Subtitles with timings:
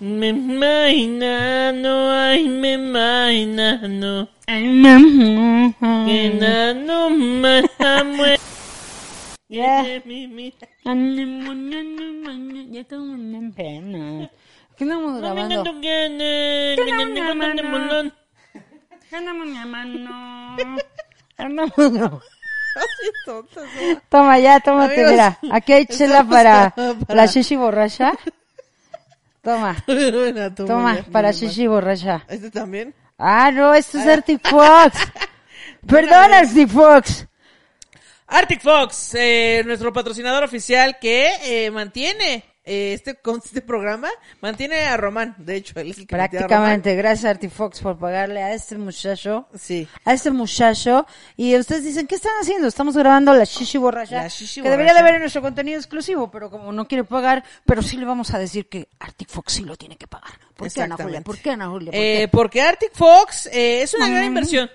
[0.00, 4.26] Me imaginano, ay, me imaginano.
[6.06, 8.38] Que nano me amue.
[9.52, 9.84] Ya.
[9.84, 10.00] Ya
[12.80, 14.30] estamos en pena.
[14.78, 15.62] ¿Qué estamos grabando?
[15.62, 15.80] Grabando.
[19.10, 20.02] ¿Qué andamos llamando?
[21.36, 22.22] Andamos grabando.
[24.08, 25.38] Toma ya, tómate, Amigos, mira.
[25.52, 26.72] Aquí hay chela para-
[27.08, 28.14] la shishi borracha.
[29.42, 29.76] Toma,
[30.56, 32.24] toma, para shishi borracha.
[32.28, 32.94] ¿Este también?
[33.18, 34.96] Ah, no, esto es Arctic Fox.
[35.86, 37.26] Perdón, Arctic Fox.
[38.28, 44.08] Arctic Fox, eh, nuestro patrocinador oficial que eh, mantiene eh, este, con este programa,
[44.40, 47.80] mantiene a Román, de hecho, él es el que mantiene a Prácticamente, gracias Arctic Fox
[47.80, 49.48] por pagarle a este muchacho.
[49.58, 49.88] Sí.
[50.04, 52.68] a este muchacho y ustedes dicen, ¿qué están haciendo?
[52.68, 56.30] Estamos grabando la Shishi Borracha, La Shishi que debería de ver en nuestro contenido exclusivo,
[56.30, 59.64] pero como no quiere pagar, pero sí le vamos a decir que Arctic Fox sí
[59.64, 60.32] lo tiene que pagar.
[60.54, 61.20] ¿Por qué, Ana Julia?
[61.22, 61.90] ¿Por qué, Ana Julia?
[61.90, 64.70] ¿Por Eh, porque Arctic Fox eh, es una gran inversión.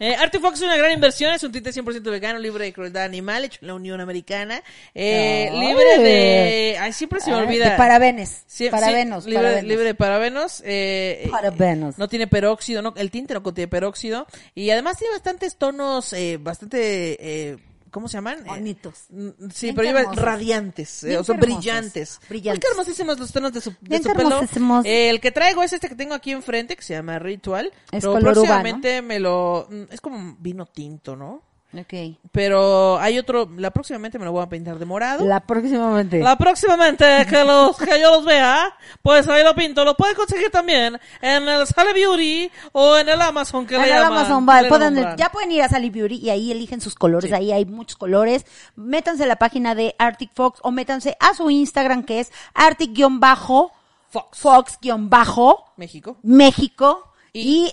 [0.00, 3.04] Eh, Arctic Fox es una gran inversión, es un tinte 100% vegano, libre de crueldad
[3.04, 4.62] animal, hecho en la Unión Americana,
[4.94, 6.76] eh, libre de...
[6.80, 7.70] Ay, siempre se me olvida.
[7.70, 9.68] de parabenes, Sí, parabenos, sí, libre, parabenos.
[9.68, 10.60] libre de parabenos.
[10.64, 11.98] eh, eh, Parabenos.
[11.98, 14.26] No tiene peróxido, no, el tinte no contiene peróxido.
[14.54, 17.16] Y además tiene bastantes tonos, eh, bastante,
[17.50, 17.58] eh,
[17.90, 18.40] ¿cómo se llaman?
[18.40, 19.04] Eh, Bonitos.
[19.10, 22.20] mm, sí, Bien pero iba radiantes, eh, o son brillantes.
[22.28, 22.60] Brillantes.
[22.64, 24.40] Qué hermosísimos los tonos de su, de su pelo.
[24.84, 27.66] Eh, el que traigo es este que tengo aquí enfrente, que se llama Ritual.
[27.92, 29.66] Es pero color próximamente me lo...
[29.70, 31.42] mm, Es como vino tinto, ¿no?
[31.74, 32.16] Ok.
[32.32, 35.26] Pero hay otro, la próximamente me lo voy a pintar de morado.
[35.26, 36.20] La próximamente.
[36.20, 39.84] La próximamente que, los, que yo los vea, pues ahí lo pinto.
[39.84, 43.88] Lo pueden conseguir también en el Sale Beauty o en el Amazon que En le
[43.88, 44.18] el llaman.
[44.18, 45.16] Amazon que Bar, le pueden- nombran.
[45.18, 47.34] ya pueden ir a Sally Beauty y ahí eligen sus colores, Sí.
[47.36, 48.46] ahí hay muchos colores.
[48.76, 53.72] Métanse a la página de Arctic Fox o métanse a su Instagram que es Arctic-Fox,
[54.08, 54.38] Fox.
[54.38, 56.16] Fox-Bajo, México.
[56.22, 57.72] México Y- y,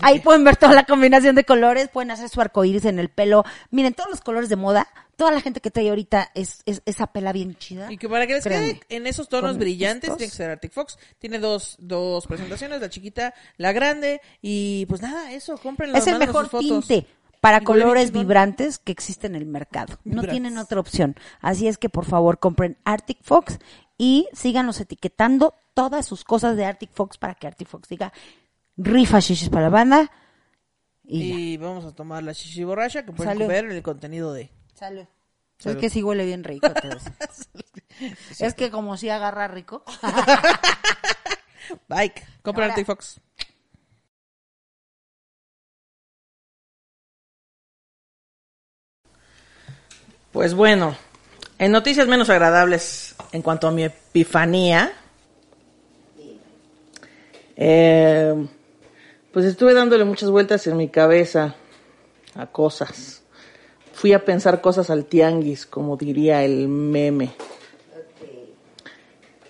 [0.00, 3.44] ahí pueden ver toda la combinación de colores, pueden hacer su arcoíris en el pelo.
[3.70, 7.08] Miren, todos los colores de moda, toda la gente que trae ahorita es, es esa
[7.08, 7.90] pela bien chida.
[7.92, 10.18] Y que para que les quede en esos tonos brillantes, estos.
[10.18, 10.98] tiene que ser Arctic Fox.
[11.18, 14.20] Tiene dos, dos presentaciones, la chiquita, la grande.
[14.40, 15.98] Y pues nada, eso, cómprenlo.
[15.98, 16.86] Es el mejor sus fotos.
[16.86, 17.06] tinte
[17.40, 19.94] para colores vibrantes que existe en el mercado.
[20.04, 20.30] No Vibrantes.
[20.30, 21.16] tienen otra opción.
[21.40, 23.58] Así es que por favor compren Arctic Fox
[23.96, 28.12] y síganos etiquetando todas sus cosas de Arctic Fox para que Arctic Fox diga
[28.78, 30.10] rifa shishis para la banda.
[31.04, 33.48] Y, vamos a tomar la shishi borracha que pueden Salud.
[33.48, 34.50] ver en el contenido de...
[34.74, 35.06] Salud.
[35.58, 35.76] Salud.
[35.76, 36.68] Es que sí huele bien rico.
[36.70, 36.88] te
[38.44, 39.82] es que como si agarra rico.
[41.88, 42.24] Bike.
[42.44, 43.20] Ahora- Arctic Fox.
[50.32, 50.94] Pues bueno,
[51.58, 54.92] en noticias menos agradables en cuanto a mi epifanía,
[57.56, 58.46] eh,
[59.32, 61.54] pues estuve dándole muchas vueltas en mi cabeza
[62.34, 63.22] a cosas.
[63.92, 67.32] Fui a pensar cosas al tianguis, como diría el meme.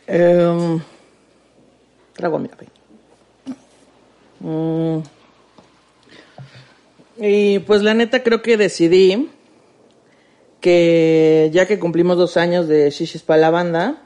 [0.06, 0.80] Em,
[2.14, 2.66] trago mi café.
[4.40, 5.00] Mm.
[7.18, 9.28] Y pues la neta creo que decidí
[10.60, 14.02] que ya que cumplimos dos años de Shishis para la banda,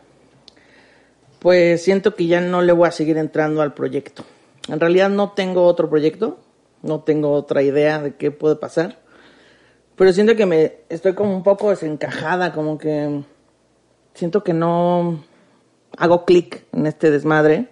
[1.39, 4.25] pues siento que ya no le voy a seguir entrando al proyecto.
[4.69, 6.39] En realidad no tengo otro proyecto,
[6.83, 9.01] no tengo otra idea de qué puede pasar,
[9.97, 13.23] pero siento que me estoy como un poco desencajada, como que
[14.15, 15.23] siento que no
[15.97, 17.69] hago clic en este desmadre.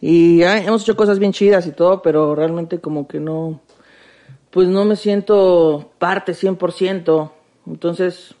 [0.00, 3.60] Y hemos hecho cosas bien chidas y todo, pero realmente como que no,
[4.50, 7.30] pues no me siento parte 100%.
[7.66, 8.34] Entonces,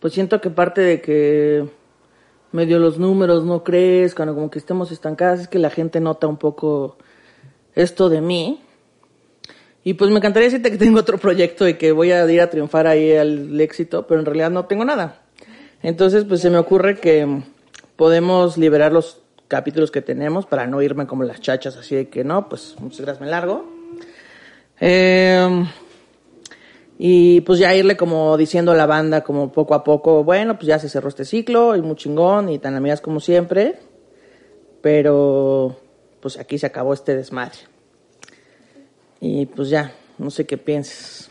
[0.00, 1.70] pues siento que parte de que
[2.52, 6.26] medio los números no crezcan o como que estemos estancadas es que la gente nota
[6.26, 6.96] un poco
[7.74, 8.60] esto de mí.
[9.84, 12.50] Y pues me encantaría decirte que tengo otro proyecto y que voy a ir a
[12.50, 15.22] triunfar ahí al éxito, pero en realidad no tengo nada.
[15.82, 17.42] Entonces, pues se me ocurre que
[17.96, 22.22] podemos liberar los capítulos que tenemos para no irme como las chachas, así de que
[22.22, 23.66] no, pues muchas gracias, me largo.
[24.80, 25.66] Eh,
[27.04, 30.68] Y pues ya irle como diciendo a la banda como poco a poco, bueno, pues
[30.68, 33.76] ya se cerró este ciclo y muy chingón y tan amigas como siempre.
[34.80, 35.76] Pero
[36.20, 37.58] pues aquí se acabó este desmadre.
[39.18, 41.28] Y pues ya, no sé qué pienses.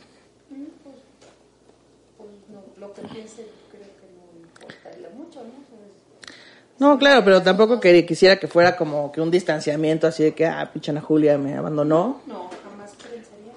[6.80, 10.48] No, claro, pero tampoco que quisiera que fuera como que un distanciamiento así de que,
[10.48, 12.24] ah, pichana Julia me abandonó.
[12.28, 13.54] No, jamás pensaría.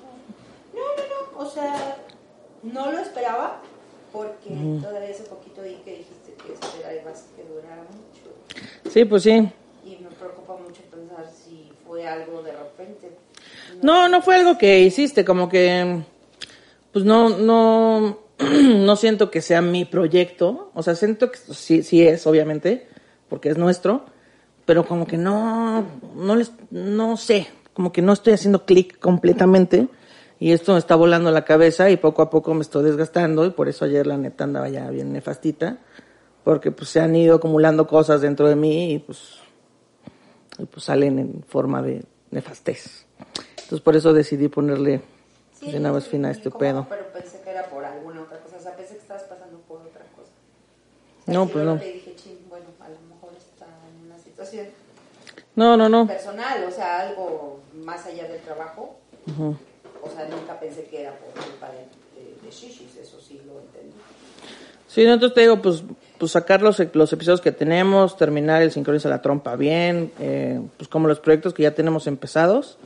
[0.72, 1.44] No, no, no.
[1.44, 1.93] O sea,
[2.64, 3.60] no lo esperaba
[4.12, 4.50] porque
[4.80, 8.90] todavía hace poquito vi que dijiste que esperabas que durara mucho.
[8.90, 9.48] Sí, pues sí.
[9.84, 13.10] Y me preocupa mucho pensar si fue algo de repente.
[13.82, 16.02] No, no fue algo que hiciste, como que,
[16.92, 20.70] pues no, no, no siento que sea mi proyecto.
[20.74, 22.86] O sea, siento que sí, sí es, obviamente,
[23.28, 24.04] porque es nuestro,
[24.64, 25.84] pero como que no,
[26.14, 29.88] no les, no sé, como que no estoy haciendo clic completamente
[30.40, 33.50] y esto me está volando la cabeza y poco a poco me estoy desgastando y
[33.50, 35.78] por eso ayer la neta andaba ya bien nefastita,
[36.42, 39.38] porque pues se han ido acumulando cosas dentro de mí y pues,
[40.58, 43.06] y pues salen en forma de nefastez.
[43.50, 45.00] Entonces por eso decidí ponerle
[45.62, 46.86] de una vez fin a este pedo.
[46.90, 48.56] Pero pensé que era por alguna otra cosa.
[48.58, 50.30] O sea, pensé que estabas pasando por otra cosa.
[51.26, 51.82] No, Y pues luego no.
[51.82, 54.66] Le dije, "Chin, bueno, a lo mejor está en una situación
[55.56, 56.06] No, no, no.
[56.06, 58.98] personal, o sea, algo más allá del trabajo.
[60.04, 63.60] O sea, nunca pensé que era por culpa de, de, de shishis, eso sí lo
[63.60, 63.94] entendí.
[64.86, 65.82] Sí, no, entonces te digo, pues,
[66.18, 70.88] pues sacar los, los episodios que tenemos, terminar el sincroniza la trompa bien, eh, pues
[70.88, 72.78] como los proyectos que ya tenemos empezados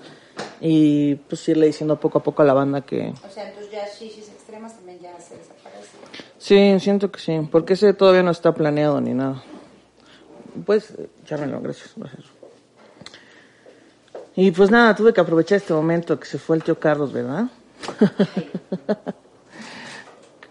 [0.61, 3.87] y pues irle diciendo poco a poco a la banda que O sea, entonces ya
[3.87, 6.01] shishis extremas también ya se desaparecen.
[6.39, 9.43] sí, siento que sí, porque ese todavía no está planeado ni nada.
[10.65, 10.95] Pues,
[11.25, 12.25] echármelo, gracias, gracias.
[14.41, 17.51] Y pues nada, tuve que aprovechar este momento que se fue el tío Carlos, ¿verdad?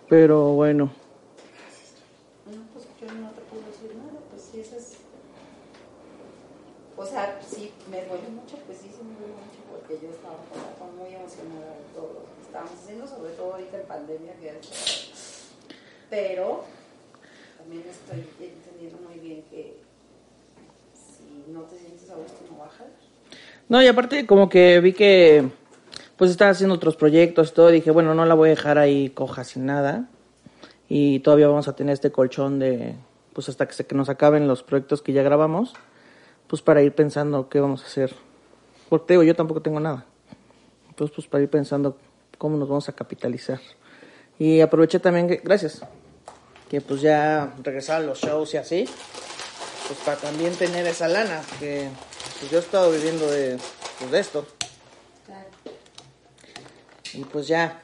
[0.09, 0.91] Pero bueno.
[2.51, 4.97] No, pues yo no te puedo decir nada, pues sí, eso es...
[6.97, 10.35] O sea, sí, me duele mucho, pues sí, sí me duele mucho, porque yo estaba,
[10.69, 14.49] estaba muy emocionada de todo lo que estábamos haciendo, sobre todo ahorita en pandemia, que
[14.49, 15.53] es...
[16.09, 16.65] Pero
[17.57, 19.79] también estoy entendiendo muy bien que
[20.91, 23.06] si no te sientes a gusto, no bajas.
[23.69, 25.49] No, y aparte como que vi que
[26.15, 29.43] pues estaba haciendo otros proyectos todo, dije, bueno, no la voy a dejar ahí coja
[29.43, 30.09] sin nada.
[30.89, 32.95] Y todavía vamos a tener este colchón de,
[33.33, 35.73] pues hasta que, se, que nos acaben los proyectos que ya grabamos,
[36.47, 38.15] pues para ir pensando qué vamos a hacer.
[38.89, 40.05] Porque digo, yo tampoco tengo nada.
[40.89, 41.97] Entonces, pues para ir pensando
[42.37, 43.59] cómo nos vamos a capitalizar.
[44.39, 45.81] Y aproveché también, que, gracias,
[46.69, 48.85] que pues ya regresaron los shows y así,
[49.87, 51.89] pues para también tener esa lana, que
[52.39, 53.57] pues yo he estado viviendo de,
[53.99, 54.45] pues, de esto.
[55.25, 55.47] Claro.
[57.13, 57.81] Y pues ya,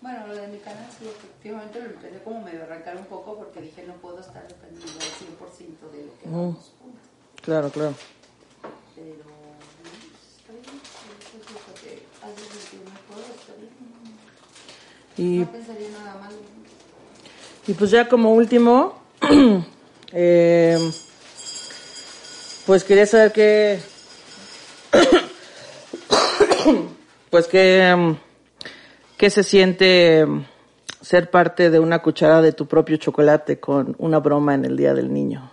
[0.00, 3.60] Bueno, lo de mi canal sí, efectivamente lo empecé como medio arrancar un poco porque
[3.60, 7.00] dije no puedo estar dependiendo al 100% de lo que hagamos juntos.
[7.42, 7.94] claro, claro.
[8.94, 9.50] Pero no,
[10.38, 10.80] está bien,
[11.36, 13.70] es lo que hace sentir mejor, está bien.
[15.16, 16.36] Y, No pensaría nada malo.
[17.66, 18.94] y pues ya como último,
[20.12, 20.78] eh,
[22.66, 23.80] pues quería saber qué,
[27.30, 28.16] pues qué, mm,
[29.16, 30.44] qué se siente mm,
[31.00, 34.94] ser parte de una cucharada de tu propio chocolate con una broma en el Día
[34.94, 35.50] del Niño.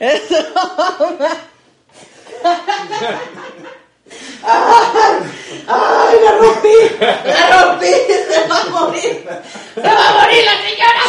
[0.00, 0.23] ¡Ay,
[6.25, 6.76] la rompí!
[7.00, 7.87] ¡La rompí!
[7.87, 9.28] ¡Se va a morir!
[9.75, 11.05] ¡Se va a morir la señora!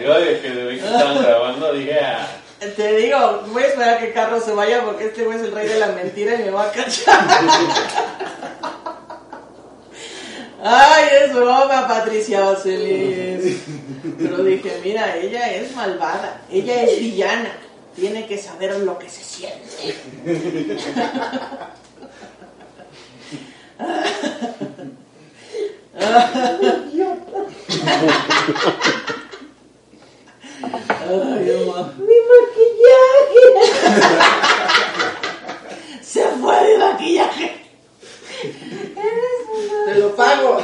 [0.00, 2.26] Yo desde que vi que estaban grabando dije, ah,
[2.60, 5.50] Te digo, voy a esperar a que Carlos se vaya porque este güey es el
[5.52, 7.26] rey de la mentira y me va a cachar.
[10.66, 13.58] Ay, es broma, Patricia Vaselis.
[14.16, 17.52] Pero dije, mira, ella es malvada, ella es villana,
[17.94, 19.94] tiene que saber lo que se siente.
[31.06, 31.92] Ay, mamá.
[31.98, 33.44] Mi maquillaje.
[36.02, 37.46] Se fue de maquillaje
[39.84, 40.58] te lo pago.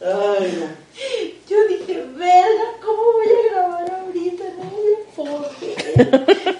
[0.00, 0.64] Ay.
[1.48, 4.44] Yo dije, verga, ¿cómo voy a grabar ahorita?
[4.58, 5.76] No voy a poder.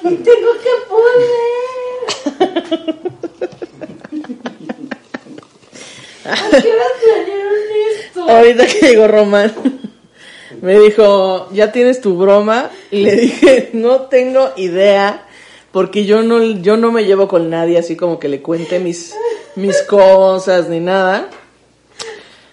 [0.02, 1.38] Tengo que poder.
[6.24, 7.54] ¿A qué hora planearon
[7.90, 8.20] esto?
[8.28, 9.54] Ahorita que llegó Román.
[10.60, 12.70] Me dijo, ya tienes tu broma.
[12.90, 15.28] Y le dije, no tengo idea
[15.72, 19.14] porque yo no, yo no me llevo con nadie así como que le cuente mis,
[19.58, 21.28] mis cosas ni nada.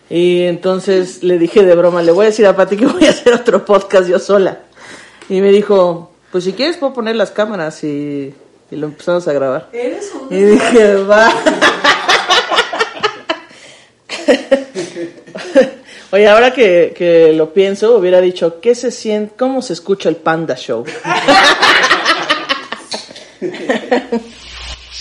[0.10, 3.12] Y entonces le dije de broma, le voy a decir a Pati que voy a
[3.12, 4.60] hacer otro podcast yo sola.
[5.30, 8.34] Y me dijo, pues si quieres puedo poner las cámaras y,
[8.70, 9.70] y lo empezamos a grabar.
[10.30, 11.32] Y dije, va.
[16.12, 20.16] Oye, ahora que, que lo pienso, hubiera dicho, ¿qué se siente, cómo se escucha el
[20.16, 20.86] Panda Show?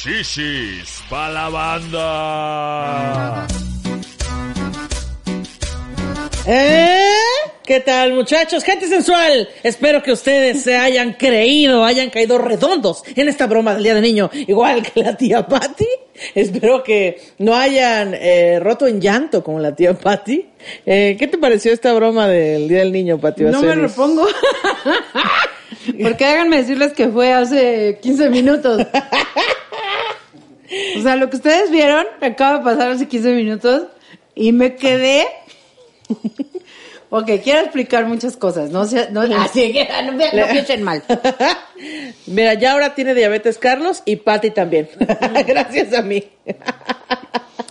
[0.05, 3.47] Shishis pa' la banda.
[6.47, 7.09] ¿Eh?
[7.65, 8.63] ¿Qué tal, muchachos?
[8.65, 9.49] Gente sensual.
[9.63, 14.03] Espero que ustedes se hayan creído, hayan caído redondos en esta broma del Día del
[14.03, 15.89] Niño, igual que la tía Patty.
[16.35, 20.47] Espero que no hayan eh, roto en llanto como la tía Patty.
[20.85, 23.45] Eh, ¿Qué te pareció esta broma del Día del Niño, Patty?
[23.45, 24.27] No me repongo.
[26.03, 28.87] Porque háganme decirles que fue hace 15 minutos.
[30.99, 33.85] O sea, lo que ustedes vieron acaba de pasar hace 15 minutos
[34.35, 35.27] y me quedé.
[37.11, 41.03] Ok, quiero explicar muchas cosas, no no, así que no, me- no piensen mal.
[42.27, 44.89] Mira, ya ahora tiene diabetes Carlos y Patty también.
[45.47, 46.25] Gracias a mí.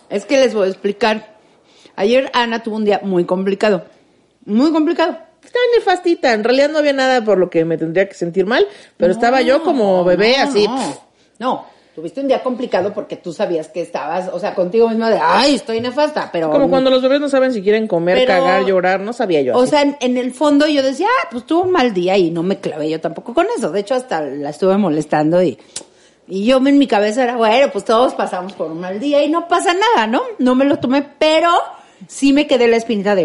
[0.10, 1.34] Es que les voy a explicar.
[1.96, 3.86] Ayer Ana tuvo un día muy complicado.
[4.46, 5.18] Muy complicado.
[5.44, 6.34] Estaba nefastita.
[6.34, 9.42] En realidad no había nada por lo que me tendría que sentir mal, pero estaba
[9.42, 10.68] yo como bebé así.
[10.68, 11.02] No,
[11.40, 15.20] no, tuviste un día complicado porque tú sabías que estabas, o sea, contigo misma de,
[15.22, 16.50] ay, estoy nefasta, pero...
[16.50, 19.56] Como cuando los bebés no saben si quieren comer, Pero- cagar, llorar, no sabía yo.
[19.56, 19.70] O así.
[19.72, 22.42] sea, en, en el fondo yo decía, ah, pues tuvo un mal día y no
[22.44, 23.70] me clavé yo tampoco con eso.
[23.72, 25.58] De hecho, hasta la estuve molestando y,
[26.28, 29.30] y yo en mi cabeza era, bueno, pues todos pasamos por un mal día y
[29.30, 30.22] no pasa nada, ¿no?
[30.40, 31.50] No me lo tomé, pero
[32.08, 33.24] sí me quedé la espinita de,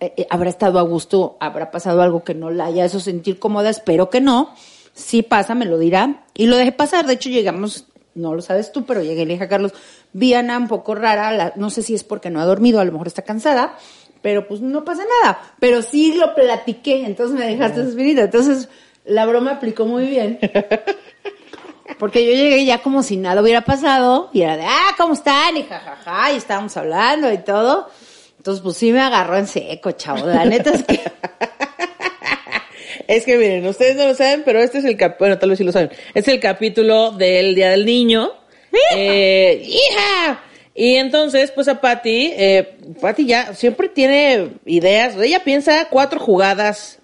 [0.00, 3.38] eh, eh, habrá estado a gusto, habrá pasado algo que no la haya hecho sentir
[3.38, 4.52] cómoda, espero que no.
[5.00, 6.24] Si pasa, me lo dirá.
[6.34, 7.06] Y lo dejé pasar.
[7.06, 9.72] De hecho, llegamos, no lo sabes tú, pero llegué y le dije a Carlos,
[10.12, 12.80] vi a Ana un poco rara, la- no sé si es porque no ha dormido,
[12.80, 13.76] a lo mejor está cansada,
[14.22, 15.40] pero pues no pasa nada.
[15.58, 18.22] Pero sí lo platiqué, entonces me dejaste espinita.
[18.22, 18.68] Entonces,
[19.04, 20.38] la broma aplicó muy bien.
[21.98, 25.56] Porque yo llegué ya como si nada hubiera pasado y era de, ah, ¿cómo están?
[25.56, 27.88] Y jajaja, y estábamos hablando y todo.
[28.38, 30.26] Entonces, pues sí me agarró en seco, chavo.
[30.26, 31.00] La neta es que...
[33.10, 35.58] Es que miren, ustedes no lo saben, pero este es el cap bueno, tal vez
[35.58, 35.90] sí lo saben.
[36.14, 38.30] Es el capítulo del Día del Niño.
[38.94, 40.40] Eh, ¡Hija!
[40.76, 45.16] Y entonces, pues a Patty, eh, Patty ya siempre tiene ideas.
[45.16, 47.00] Ella piensa cuatro jugadas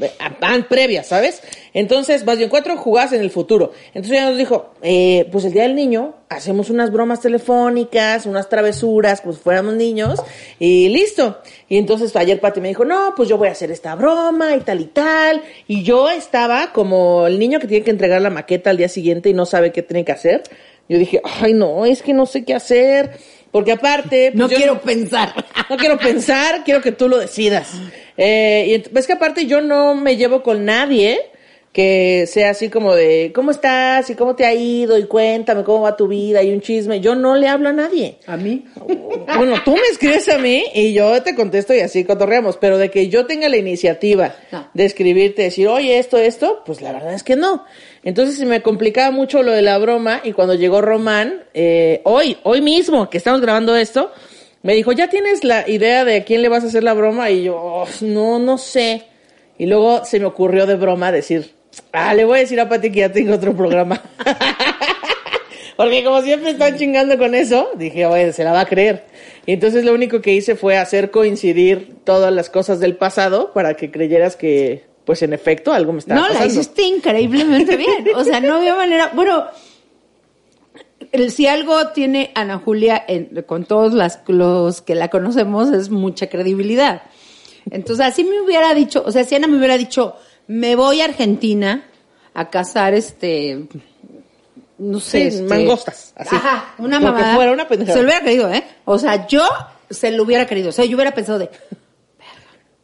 [0.00, 1.42] eh, a- previas, ¿sabes?
[1.74, 3.72] Entonces, más bien cuatro jugadas en el futuro.
[3.88, 8.48] Entonces ella nos dijo, eh, pues el día del niño, hacemos unas bromas telefónicas, unas
[8.48, 10.20] travesuras, como si fuéramos niños,
[10.58, 11.38] y listo.
[11.68, 14.60] Y entonces ayer Pati me dijo, no, pues yo voy a hacer esta broma y
[14.60, 15.42] tal y tal.
[15.66, 19.28] Y yo estaba como el niño que tiene que entregar la maqueta al día siguiente
[19.28, 20.42] y no sabe qué tiene que hacer.
[20.88, 23.12] Yo dije, ay no, es que no sé qué hacer.
[23.50, 24.30] Porque aparte...
[24.32, 25.34] pues, No quiero pensar.
[25.68, 27.72] no quiero pensar, quiero que tú lo decidas.
[28.16, 31.29] Eh, y ves que aparte yo no me llevo con nadie
[31.72, 34.10] que sea así como de, ¿cómo estás?
[34.10, 34.98] ¿Y cómo te ha ido?
[34.98, 37.00] Y cuéntame cómo va tu vida y un chisme.
[37.00, 38.16] Yo no le hablo a nadie.
[38.26, 38.64] ¿A mí?
[39.36, 42.90] Bueno, tú me escribes a mí y yo te contesto y así cotorreamos, pero de
[42.90, 44.68] que yo tenga la iniciativa No.
[44.74, 47.64] de escribirte, decir, oye, esto, esto, pues la verdad es que no.
[48.02, 52.36] Entonces se me complicaba mucho lo de la broma y cuando llegó Román, eh, hoy,
[52.42, 54.10] hoy mismo que estamos grabando esto,
[54.62, 57.30] me dijo, ¿ya tienes la idea de a quién le vas a hacer la broma?
[57.30, 59.04] Y yo, "Oh, no, no sé.
[59.56, 61.52] Y luego se me ocurrió de broma decir,
[61.92, 64.00] ah, le voy a decir a Pati que ya tengo otro programa.
[65.76, 69.06] Porque como siempre están chingando con eso, dije, oye, se la va a creer.
[69.46, 73.72] Y entonces lo único que hice fue hacer coincidir todas las cosas del pasado para
[73.74, 76.52] que creyeras que, pues en efecto, algo me estaba No, la pasando.
[76.54, 78.04] hiciste increíblemente bien.
[78.14, 79.10] O sea, no había manera.
[79.14, 79.46] Bueno,
[81.30, 86.28] si algo tiene Ana Julia en- con todos las, los que la conocemos es mucha
[86.28, 87.02] credibilidad.
[87.70, 90.16] Entonces, así me hubiera dicho, o sea, si Ana me hubiera dicho,
[90.46, 91.84] me voy a Argentina
[92.34, 93.64] a cazar este.
[94.78, 95.30] No sé.
[95.30, 96.34] Sí, este- mangostas, así.
[96.36, 97.34] Ajá, una mamada.
[97.34, 97.96] fuera, una pendejada.
[97.96, 98.64] Se lo hubiera creído, ¿eh?
[98.84, 99.42] O sea, yo
[99.90, 100.70] se lo hubiera creído.
[100.70, 101.50] O sea, yo hubiera pensado de.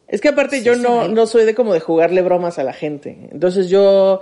[0.07, 3.27] Es que aparte yo no, no soy de como de jugarle bromas a la gente.
[3.31, 4.21] Entonces yo,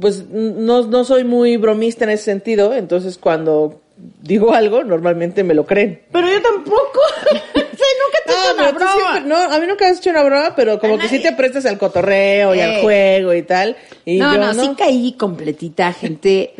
[0.00, 2.74] pues no, no soy muy bromista en ese sentido.
[2.74, 3.81] Entonces cuando
[4.22, 6.02] digo algo, normalmente me lo creen.
[6.10, 7.00] Pero yo tampoco.
[7.30, 8.92] o sea, nunca te he hecho Ah, una broma.
[9.12, 11.32] siempre- no, a mí nunca has hecho una broma, pero como A que sí te
[11.32, 12.82] prestas al cotorreo y al Eh.
[12.82, 13.76] juego y tal.
[14.04, 16.54] Y no, yo no, sí caí completita, gente.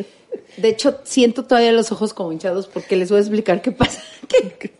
[0.57, 4.01] De hecho, siento todavía los ojos como hinchados porque les voy a explicar qué pasa.
[4.27, 4.71] Que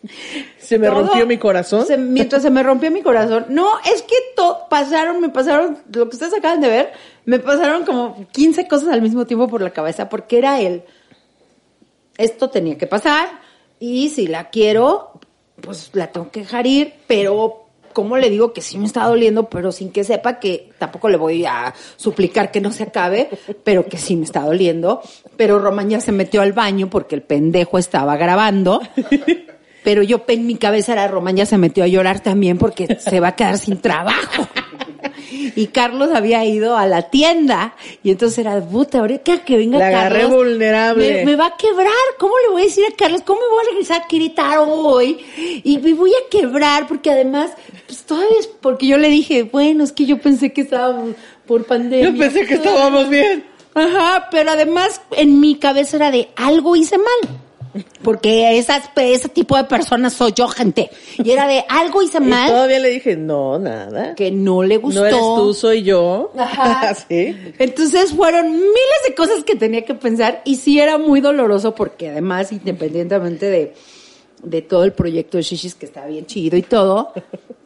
[0.58, 1.86] Se me todo- rompió mi corazón.
[1.86, 3.46] se- mientras se me rompió mi corazón.
[3.50, 6.92] No, es que to- pasaron, me pasaron, lo que ustedes acaban de ver,
[7.26, 10.82] me pasaron como 15 cosas al mismo tiempo por la cabeza porque era él.
[12.16, 13.28] Esto tenía que pasar
[13.80, 15.12] y si la quiero,
[15.60, 19.48] pues la tengo que dejar ir, pero ¿cómo le digo que sí me está doliendo,
[19.48, 23.30] pero sin que sepa que tampoco le voy a suplicar que no se acabe,
[23.62, 25.02] pero que sí me está doliendo?
[25.36, 28.80] Pero Román ya se metió al baño porque el pendejo estaba grabando.
[29.84, 33.20] Pero yo en mi cabeza era Román ya se metió a llorar también porque se
[33.20, 34.48] va a quedar sin trabajo.
[35.56, 39.88] Y Carlos había ido a la tienda y entonces era, puta, ahorita que venga La
[39.88, 41.12] agarré Carlos, vulnerable.
[41.12, 41.92] Me, me va a quebrar.
[42.18, 43.22] ¿Cómo le voy a decir a Carlos?
[43.24, 45.18] ¿Cómo me voy a regresar a Querétaro hoy?
[45.64, 47.52] Y me voy a quebrar porque además,
[47.86, 51.14] pues todavía es porque yo le dije, bueno, es que yo pensé que estábamos
[51.46, 52.10] por pandemia.
[52.10, 53.44] Yo pensé que estábamos bien.
[53.74, 57.43] Ajá, pero además en mi cabeza era de algo hice mal.
[58.02, 60.90] Porque esas, ese tipo de personas soy yo, gente.
[61.18, 64.14] Y era de algo hice Y mal todavía le dije, no, nada.
[64.14, 65.00] que no le gustó.
[65.00, 66.32] No eres tú, soy yo.
[66.36, 66.94] Ajá.
[67.08, 67.36] sí.
[67.58, 72.10] Entonces fueron miles de cosas que tenía que pensar y sí era muy doloroso porque
[72.10, 73.74] además, independientemente de,
[74.42, 77.12] de todo el proyecto de Shishis, que está bien chido y todo,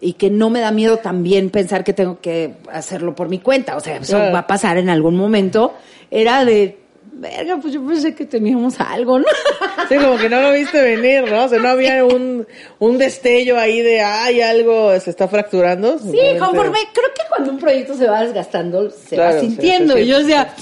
[0.01, 3.77] y que no me da miedo también pensar que tengo que hacerlo por mi cuenta,
[3.77, 5.75] o sea, eso va a pasar en algún momento,
[6.11, 6.79] era de,
[7.19, 9.25] verga, pues yo pensé que teníamos algo, ¿no?
[9.89, 11.45] Sí, como que no lo viste venir, ¿no?
[11.45, 12.47] O sea, no había un,
[12.79, 15.99] un destello ahí de, ay, algo se está fracturando.
[15.99, 19.99] Sí, conforme, creo que cuando un proyecto se va desgastando, se Claro, va sí, sintiendo.
[19.99, 20.53] y yo decía,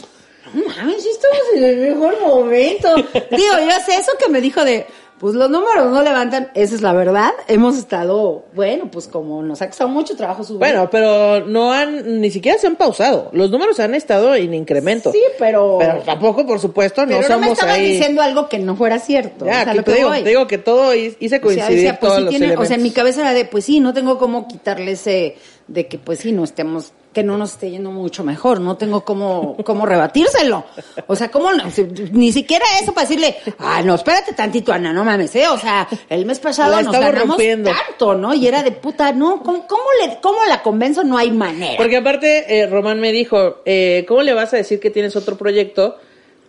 [0.54, 2.94] no mames, estamos en el mejor momento.
[3.30, 4.86] Digo, yo sé eso que me dijo de,
[5.18, 7.30] pues los números no levantan, esa es la verdad.
[7.49, 10.58] Hemos estado, bueno, pues como nos ha costado mucho trabajo subir.
[10.58, 13.30] Bueno, pero no han, ni siquiera se han pausado.
[13.32, 15.12] Los números han estado en incremento.
[15.12, 15.76] sí, pero...
[15.78, 17.92] Pero tampoco, por supuesto, pero no no me somos estaban ahí.
[17.92, 19.46] diciendo algo que no fuera cierto.
[19.46, 20.23] Ya, o sea, que lo te digo, voy.
[20.23, 22.56] te digo que todo hi- hice O sea, coincidir decía, pues todos sí los tiene,
[22.56, 25.37] o sea, en mi cabeza era de, pues sí, no tengo cómo quitarle ese,
[25.68, 29.04] de que pues sí, no estemos, que no nos esté yendo mucho mejor, no tengo
[29.04, 30.64] cómo, cómo rebatírselo.
[31.06, 31.64] O sea, cómo, no?
[32.12, 35.88] Ni siquiera eso para decirle, ah, no, espérate tantito, Ana, no mames, eh, o sea,
[36.08, 37.71] el mes pasado La nos ganamos rompiendo.
[37.71, 38.34] tanto, ¿no?
[38.34, 41.02] Y era de puta, no, ¿cómo, cómo le, cómo la convenzo?
[41.02, 41.76] No hay manera.
[41.76, 45.36] Porque aparte, eh, Román me dijo, eh, ¿cómo le vas a decir que tienes otro
[45.36, 45.97] proyecto?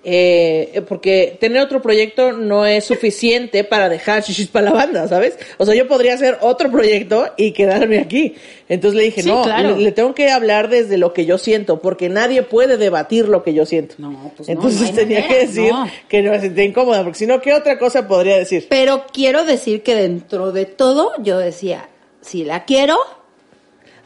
[0.04, 5.38] Eh, porque tener otro proyecto no es suficiente para dejar shishis para la banda, ¿sabes?
[5.58, 8.36] O sea, yo podría hacer otro proyecto y quedarme aquí.
[8.70, 9.76] Entonces le dije, Sí, no, claro.
[9.76, 13.44] le, le tengo que hablar desde lo que yo siento, porque nadie puede debatir lo
[13.44, 13.96] que yo siento.
[13.98, 15.90] No, pues no, Entonces no tenía manera, que decir no.
[16.08, 18.68] que no me sentía incómoda, porque si no, ¿qué otra cosa podría decir?
[18.70, 21.90] Pero quiero decir que dentro de todo, yo decía,
[22.22, 22.98] si la quiero,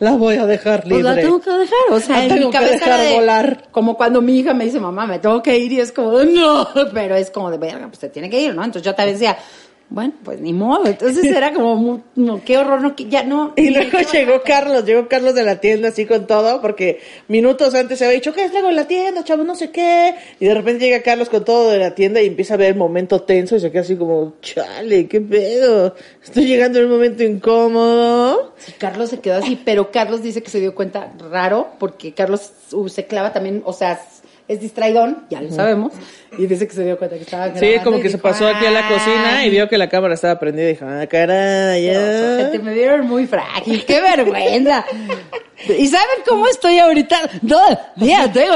[0.02, 1.04] La voy a dejar Pues libre.
[1.04, 3.64] la tengo que dejar, o sea, La en tengo que dejar de- volar.
[3.70, 6.68] como cuando mi hija me dice, mamá, me tengo que ir, y es como, no,
[6.92, 8.64] pero es como de verga, pues te tiene que ir, ¿no?
[8.64, 9.38] Entonces yo también decía,
[9.92, 13.54] bueno, pues ni modo, entonces era como, muy- no, qué horror, no, ya no.
[13.58, 14.42] Y luego llegó.
[14.44, 18.34] Carlos, llegó Carlos de la tienda así con todo, porque minutos antes se había dicho,
[18.34, 19.44] ¿qué es luego en la tienda, chavo?
[19.44, 20.16] No sé qué.
[20.40, 22.76] Y de repente llega Carlos con todo de la tienda y empieza a ver el
[22.76, 25.94] momento tenso y se queda así como, chale, ¿qué pedo?
[26.24, 28.54] Estoy llegando en un momento incómodo.
[28.58, 32.52] Sí, Carlos se quedó así, pero Carlos dice que se dio cuenta raro, porque Carlos
[32.72, 34.02] uh, se clava también, o sea,
[34.52, 35.94] es distraidón, ya lo sabemos,
[36.38, 38.48] y dice que se dio cuenta que estaba Sí, grabando como y que se pasó
[38.48, 41.86] aquí a la cocina y vio que la cámara estaba prendida y dijo, ah, caray,
[41.86, 42.52] ya.
[42.62, 44.86] me vieron muy frágil, qué vergüenza.
[45.68, 47.18] ¿Y saben cómo estoy ahorita?
[47.44, 47.60] No,
[47.98, 48.56] ya tengo.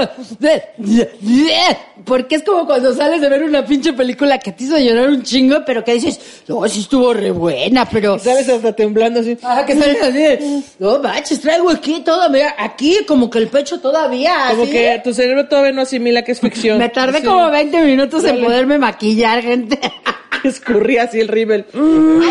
[2.05, 5.23] Porque es como cuando sales de ver una pinche película que te hizo llorar un
[5.23, 8.19] chingo, pero que dices, no, sí estuvo re buena, pero.
[8.19, 9.37] Sales hasta temblando así.
[9.43, 13.47] Ah, que sales así, de, no manches, traigo aquí todo, mira, aquí como que el
[13.47, 14.35] pecho todavía.
[14.51, 16.77] Como que tu cerebro todavía no asimila que es ficción.
[16.77, 17.25] Me tardé Sí.
[17.25, 19.79] como 20 minutos en poderme maquillar, gente.
[20.43, 21.65] Escurría así el rímel.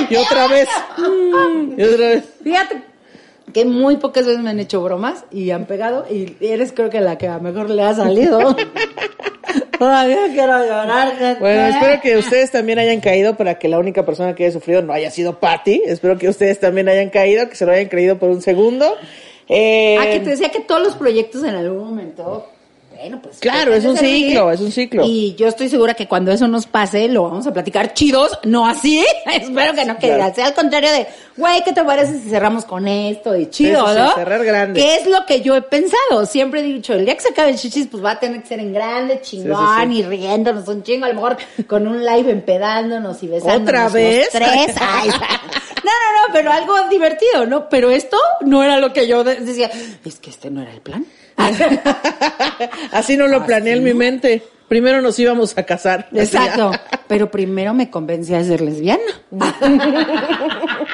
[0.08, 0.68] Y otra vez.
[1.76, 2.24] Y otra vez.
[2.44, 2.93] Fíjate
[3.55, 7.01] que muy pocas veces me han hecho bromas y han pegado y eres creo que
[7.01, 8.55] la que a mejor le ha salido.
[9.79, 11.17] Todavía quiero llorar.
[11.17, 11.40] gente.
[11.40, 14.83] Bueno, espero que ustedes también hayan caído para que la única persona que haya sufrido
[14.83, 15.83] no haya sido Patty.
[15.87, 18.95] Espero que ustedes también hayan caído, que se lo hayan creído por un segundo.
[19.49, 22.49] Eh, Ah, que te decía que todos los proyectos en algún momento,
[23.05, 23.38] bueno, pues.
[23.38, 25.05] Claro, es un ciclo, es un ciclo.
[25.05, 28.67] Y yo estoy segura que cuando eso nos pase, lo vamos a platicar chidos, no
[28.67, 29.05] así.
[29.27, 30.35] Espero que no, que Claro.
[30.35, 33.37] sea al contrario de, güey, ¿qué te parece si cerramos con esto?
[33.37, 34.14] Y chido, Eso sí, ¿no?
[34.14, 34.81] cerrar grande.
[34.81, 36.25] Que es lo que yo he pensado.
[36.27, 38.49] Siempre he dicho, el día que se acabe el chichis, pues va a tener que
[38.49, 39.99] ser en grande, chingón, sí.
[39.99, 41.37] y riéndonos un chingo, a lo mejor
[41.67, 43.62] con un live empedándonos y besándonos.
[43.69, 44.29] ¿Otra los vez?
[44.33, 44.75] tres.
[44.81, 45.09] Ay,
[45.85, 47.69] no, no, no, pero algo divertido, ¿no?
[47.69, 49.71] Pero esto no era lo que yo de- decía.
[50.05, 51.05] Es que este no era el plan.
[52.92, 54.42] Así no lo planeé en mi mente.
[54.68, 56.09] Primero nos íbamos a casar.
[56.12, 56.73] Exacto.
[57.09, 59.03] Pero primero me convencí a ser lesbiana.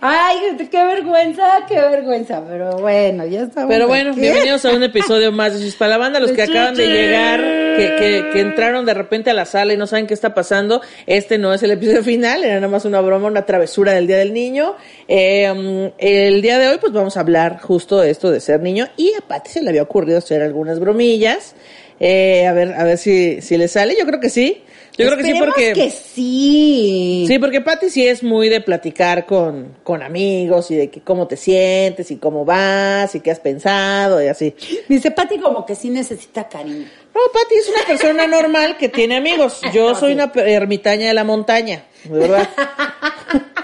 [0.00, 0.38] Ay,
[0.70, 2.42] qué vergüenza, qué vergüenza.
[2.46, 3.70] Pero bueno, ya estamos.
[3.70, 4.20] Pero bueno, aquí.
[4.20, 6.20] bienvenidos a un episodio más de Chispa la Banda.
[6.20, 7.40] Los que acaban de llegar,
[7.76, 10.80] que, que, que entraron de repente a la sala y no saben qué está pasando.
[11.06, 14.18] Este no es el episodio final, era nada más una broma, una travesura del Día
[14.18, 14.76] del Niño.
[15.08, 18.60] Eh, um, el día de hoy, pues vamos a hablar justo de esto de ser
[18.60, 18.88] niño.
[18.96, 21.54] Y a Pati se le había ocurrido hacer algunas bromillas.
[22.00, 23.96] Eh, a ver, a ver si, si le sale.
[23.98, 24.62] Yo creo que sí.
[24.96, 25.72] Yo creo que sí porque...
[25.72, 27.24] que sí.
[27.26, 31.26] Sí, porque Patty sí es muy de platicar con, con amigos y de que cómo
[31.26, 34.54] te sientes y cómo vas y qué has pensado y así.
[34.88, 36.86] Dice Pati como que sí necesita cariño.
[37.14, 39.60] No, Patty es una persona normal que tiene amigos.
[39.72, 42.48] Yo soy una ermitaña de la montaña, de verdad.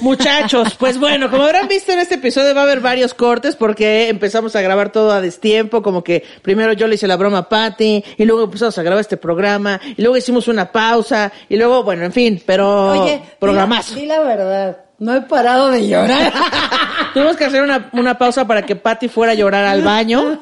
[0.00, 4.08] Muchachos, pues bueno, como habrán visto en este episodio va a haber varios cortes porque
[4.08, 7.48] empezamos a grabar todo a destiempo, como que primero yo le hice la broma a
[7.48, 11.82] Patty y luego empezamos a grabar este programa y luego hicimos una pausa y luego,
[11.82, 13.96] bueno, en fin, pero Oye, programazo.
[13.96, 14.78] Di la verdad.
[15.00, 16.32] No he parado de llorar.
[17.14, 20.40] Tuvimos que hacer una, una pausa para que Patty fuera a llorar al baño.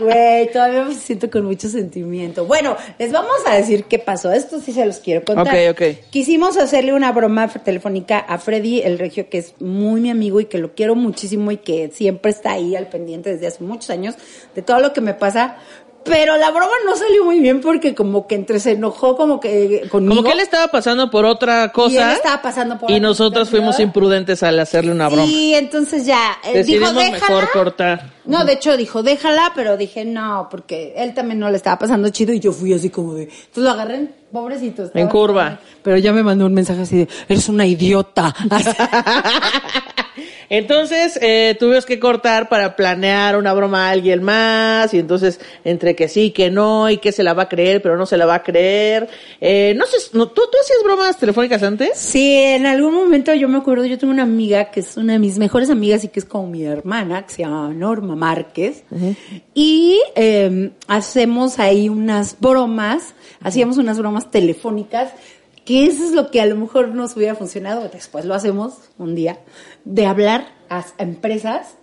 [0.00, 2.46] Güey, todavía me siento con mucho sentimiento.
[2.46, 4.32] Bueno, les vamos a decir qué pasó.
[4.32, 5.54] Esto sí se los quiero contar.
[5.70, 6.10] Ok, ok.
[6.10, 10.46] Quisimos hacerle una broma telefónica a Freddy, el regio, que es muy mi amigo y
[10.46, 14.14] que lo quiero muchísimo y que siempre está ahí al pendiente desde hace muchos años
[14.54, 15.58] de todo lo que me pasa.
[16.04, 19.86] Pero la broma no salió muy bien porque como que entre se enojó como que
[19.90, 20.16] conmigo.
[20.16, 21.94] Como que él estaba pasando por otra cosa.
[21.94, 25.26] Y él estaba pasando por y nosotros fuimos imprudentes al hacerle una broma.
[25.26, 27.28] Y entonces ya eh, Decidimos dijo, déjala.
[27.28, 28.10] mejor cortar.
[28.24, 32.08] No, de hecho dijo, déjala, pero dije, no, porque él también no le estaba pasando
[32.10, 34.90] chido y yo fui así como de, entonces lo agarré, pobrecito.
[34.94, 35.58] En curva.
[35.82, 38.34] Pero ya me mandó un mensaje así de, eres una idiota.
[40.50, 45.94] Entonces, eh, tuvimos que cortar para planear una broma a alguien más, y entonces, entre
[45.94, 48.26] que sí, que no, y que se la va a creer, pero no se la
[48.26, 49.08] va a creer.
[49.40, 51.96] Eh, no sé, no, ¿tú, ¿tú hacías bromas telefónicas antes?
[51.96, 55.18] Sí, en algún momento yo me acuerdo, yo tengo una amiga que es una de
[55.20, 58.82] mis mejores amigas y que es como mi hermana, que se llama Norma Márquez,
[59.54, 65.12] y eh, hacemos ahí unas bromas, hacíamos unas bromas telefónicas,
[65.70, 69.14] que eso es lo que a lo mejor nos hubiera funcionado, después lo hacemos un
[69.14, 69.38] día,
[69.84, 71.76] de hablar a empresas,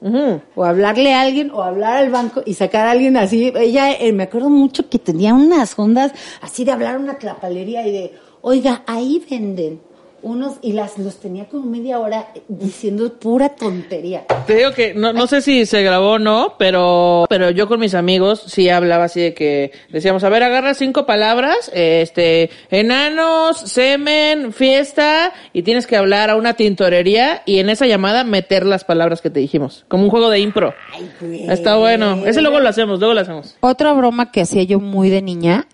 [0.56, 3.54] o hablarle a alguien, o hablar al banco y sacar a alguien así.
[3.56, 7.88] Ella, eh, me acuerdo mucho que tenía unas ondas así de hablar a una clapalería
[7.88, 9.80] y de, oiga, ahí venden
[10.28, 14.26] unos, y las los tenía como media hora diciendo pura tontería.
[14.46, 17.80] Te digo que no, no sé si se grabó o no, pero, pero yo con
[17.80, 23.58] mis amigos sí hablaba así de que decíamos, a ver, agarra cinco palabras, este, enanos,
[23.58, 28.84] semen, fiesta, y tienes que hablar a una tintorería y en esa llamada meter las
[28.84, 30.74] palabras que te dijimos, como un juego de impro.
[30.94, 31.46] Ay.
[31.50, 32.26] Está bueno.
[32.26, 33.56] Ese luego lo hacemos, luego lo hacemos.
[33.60, 35.68] Otra broma que hacía yo muy de niña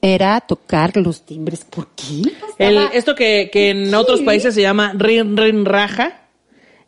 [0.00, 1.64] era tocar los timbres.
[1.64, 2.22] ¿Por qué?
[2.58, 6.22] El, esto que, que en otros países se llama rin rin raja,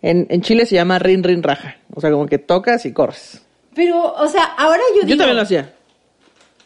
[0.02, 1.76] en, en Chile se llama rin rin raja.
[1.94, 3.42] O sea, como que tocas y corres.
[3.74, 5.18] Pero, o sea, ahora yo Yo digo...
[5.18, 5.72] también lo hacía.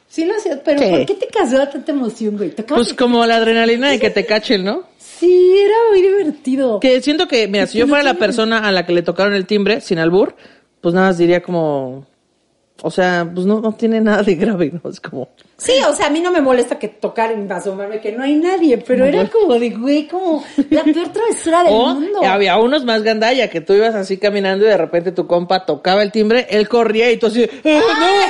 [0.09, 0.91] Sí lo hacías, pero Sí.
[0.91, 2.51] ¿por qué te causaba tanta emoción, güey?
[2.51, 4.85] Pues como la adrenalina de que te cachen, ¿no?
[4.99, 6.79] Sí, era muy divertido.
[6.81, 9.47] Que siento que, mira, si yo fuera la persona a la que le tocaron el
[9.47, 10.37] timbre, sin albur,
[10.81, 12.07] pues nada más diría como,
[12.83, 14.91] o sea, pues no, no tiene nada de grave, ¿no?
[14.91, 18.11] Es como, Sí, o sea, a mí no me molesta que tocar en asomarme que
[18.13, 22.25] no hay nadie, pero era como de, güey, como la peor travesura del o mundo.
[22.25, 26.03] había unos más gandalla, que tú ibas así caminando y de repente tu compa tocaba
[26.03, 27.81] el timbre, él corría y tú así, ¡Ah,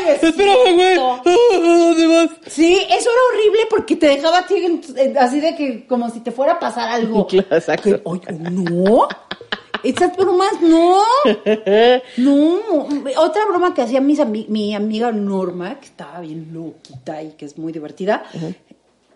[0.04, 0.98] no, es espérame, güey.
[0.98, 2.30] Ah, ¿dónde vas?
[2.46, 6.10] Sí, eso era horrible porque te dejaba a ti en- en- así de que como
[6.10, 7.26] si te fuera a pasar algo.
[7.34, 7.82] Claro, exacto.
[7.90, 9.08] Que, oye, no.
[9.84, 10.98] Esas bromas, no.
[12.16, 12.58] No.
[13.18, 17.44] Otra broma que hacía mis ami- mi amiga Norma, que estaba bien loquita y que
[17.44, 18.24] es muy divertida.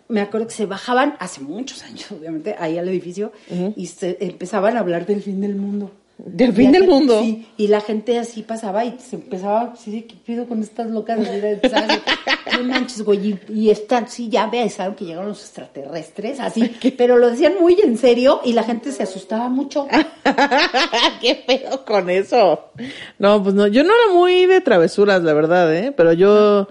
[0.09, 3.33] Me acuerdo que se bajaban hace muchos años, obviamente, ahí al edificio
[3.77, 5.91] y se empezaban a hablar del fin del mundo.
[6.19, 7.21] ¿Del fin del gente- mundo?
[7.23, 11.19] Sí, y la gente así pasaba y se empezaba, sí, ¿qué pido con estas locas?
[11.21, 17.19] No manches, güey, y, y están, sí, ya avisaron que llegaron los extraterrestres, así, pero
[17.19, 19.87] lo decían muy en serio y la gente se asustaba mucho.
[21.21, 22.71] ¿Qué pedo con eso?
[23.19, 25.93] No, pues no, yo no era muy de travesuras, la verdad, ¿eh?
[25.97, 26.69] Pero yo,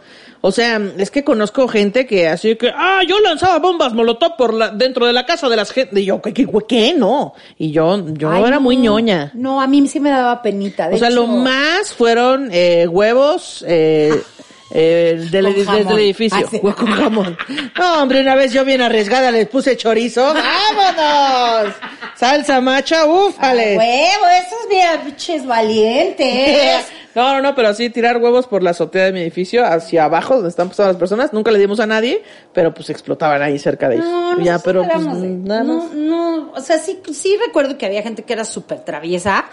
[0.48, 4.54] o sea, es que conozco gente que así que, ah, yo lanzaba bombas molotov por
[4.54, 6.00] la, dentro de la casa de las gente.
[6.00, 6.94] Y yo, ¿qué, qué, qué?
[6.96, 7.34] No.
[7.58, 9.32] Y yo, yo Ay, era muy ñoña.
[9.34, 10.88] No, a mí sí me daba penita.
[10.88, 14.22] de O sea, lo más fueron eh, huevos, eh,
[14.72, 15.88] eh, del, del- jamón.
[15.88, 16.40] del edificio.
[16.46, 16.60] Ah, sí.
[16.60, 17.38] Con jamón.
[17.78, 20.34] No, hombre, una vez yo bien arriesgada les puse chorizo.
[20.34, 21.74] ¡Vámonos!
[22.16, 23.78] Salsa macha, úfale.
[23.78, 26.86] Huevo, esos bien pinches valientes.
[27.18, 30.36] No, no, no, pero sí tirar huevos por la azotea de mi edificio hacia abajo
[30.36, 31.34] donde están pasadas las personas.
[31.34, 32.22] Nunca le dimos a nadie,
[32.54, 34.06] pero pues explotaban ahí cerca de ellos.
[34.06, 35.94] No, no ya, pero pues nada no, más.
[35.94, 39.46] no, o sea, sí, sí recuerdo que había gente que era súper traviesa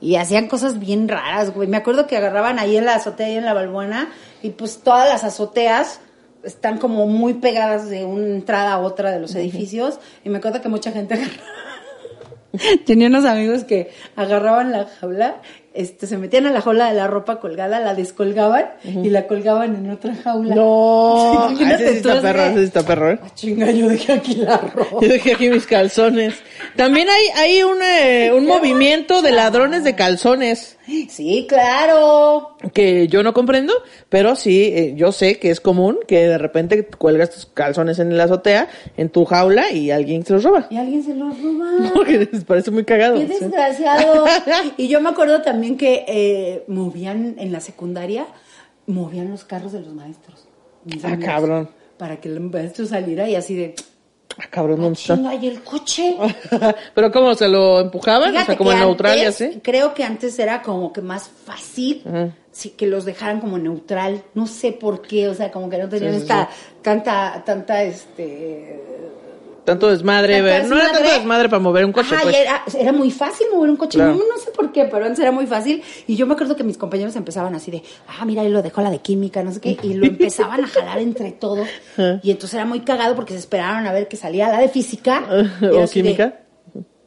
[0.00, 1.68] y hacían cosas bien raras, güey.
[1.68, 4.08] Me acuerdo que agarraban ahí en la azotea y en la balbuena
[4.42, 6.00] y pues todas las azoteas
[6.42, 10.62] están como muy pegadas de una entrada a otra de los edificios y me acuerdo
[10.62, 11.20] que mucha gente
[12.86, 15.40] Tenía unos amigos que agarraban la jaula,
[15.74, 19.76] este, se metían a la jaula de la ropa colgada, la descolgaban y la colgaban
[19.76, 20.54] en otra jaula.
[20.54, 23.18] No, Imagínate ese sí está perro, de- ese sí está perro, ¿eh?
[23.22, 24.96] Ah, chinga, yo dejé aquí la ropa.
[25.00, 26.34] Yo dejé aquí mis calzones.
[26.76, 30.76] También hay, hay un, eh, un movimiento de ladrones de calzones
[31.08, 32.56] Sí, claro.
[32.74, 33.72] que yo no comprendo,
[34.08, 38.16] pero sí, eh, yo sé que es común que de repente cuelgas tus calzones en
[38.16, 40.66] la azotea, en tu jaula y alguien se los roba.
[40.68, 41.90] Y alguien se lo roba.
[41.94, 43.14] Porque les parece muy cagado.
[43.16, 44.24] Qué desgraciado.
[44.76, 48.26] Y yo me acuerdo también que eh, movían en la secundaria,
[48.86, 50.46] movían los carros de los maestros.
[51.02, 51.70] Ah, amigos, cabrón.
[51.98, 53.74] Para que el maestro saliera y así de,
[54.38, 55.16] Ah, cabrón, ¿dónde está?
[55.16, 56.16] chinga, ¿y el coche?
[56.94, 59.60] pero cómo se lo empujaban, o sea, como neutral y así.
[59.62, 62.02] Creo que antes era como que más fácil
[62.50, 64.22] sí, que los dejaran como neutral.
[64.34, 66.48] No sé por qué, o sea, como que no tenían Sí, sí, esta,
[66.82, 68.80] tanta, tanta, este...
[69.64, 70.66] Tanto desmadre, ver.
[70.66, 71.48] No era tanto desmadre.
[71.48, 72.36] para mover un coche, Ajá, pues.
[72.36, 73.98] era, era muy fácil mover un coche.
[73.98, 74.12] Claro.
[74.12, 75.82] No, no sé por qué, pero antes era muy fácil.
[76.06, 78.80] Y yo me acuerdo que mis compañeros empezaban así de, ah, mira, él lo dejó
[78.82, 79.76] la de química, no sé qué.
[79.82, 81.68] Y lo empezaban a jalar entre todos.
[82.22, 85.24] Y entonces era muy cagado porque se esperaron a ver que salía la de física.
[85.62, 86.40] ¿O de, química?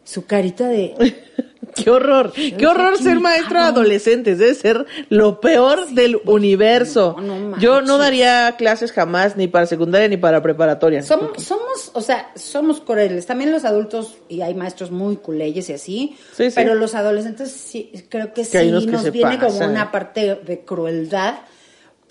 [0.03, 0.95] su carita de,
[1.75, 7.15] Qué horror, qué horror ser maestro de adolescentes, debe ser lo peor del universo.
[7.21, 11.01] no, no Yo no daría clases jamás ni para secundaria ni para preparatoria.
[11.03, 13.25] Somos, somos, o sea, somos crueles.
[13.25, 16.55] También los adultos, y hay maestros muy culeyes y así, Sí, sí.
[16.55, 21.35] pero los adolescentes sí, creo que sí nos viene como una parte de crueldad.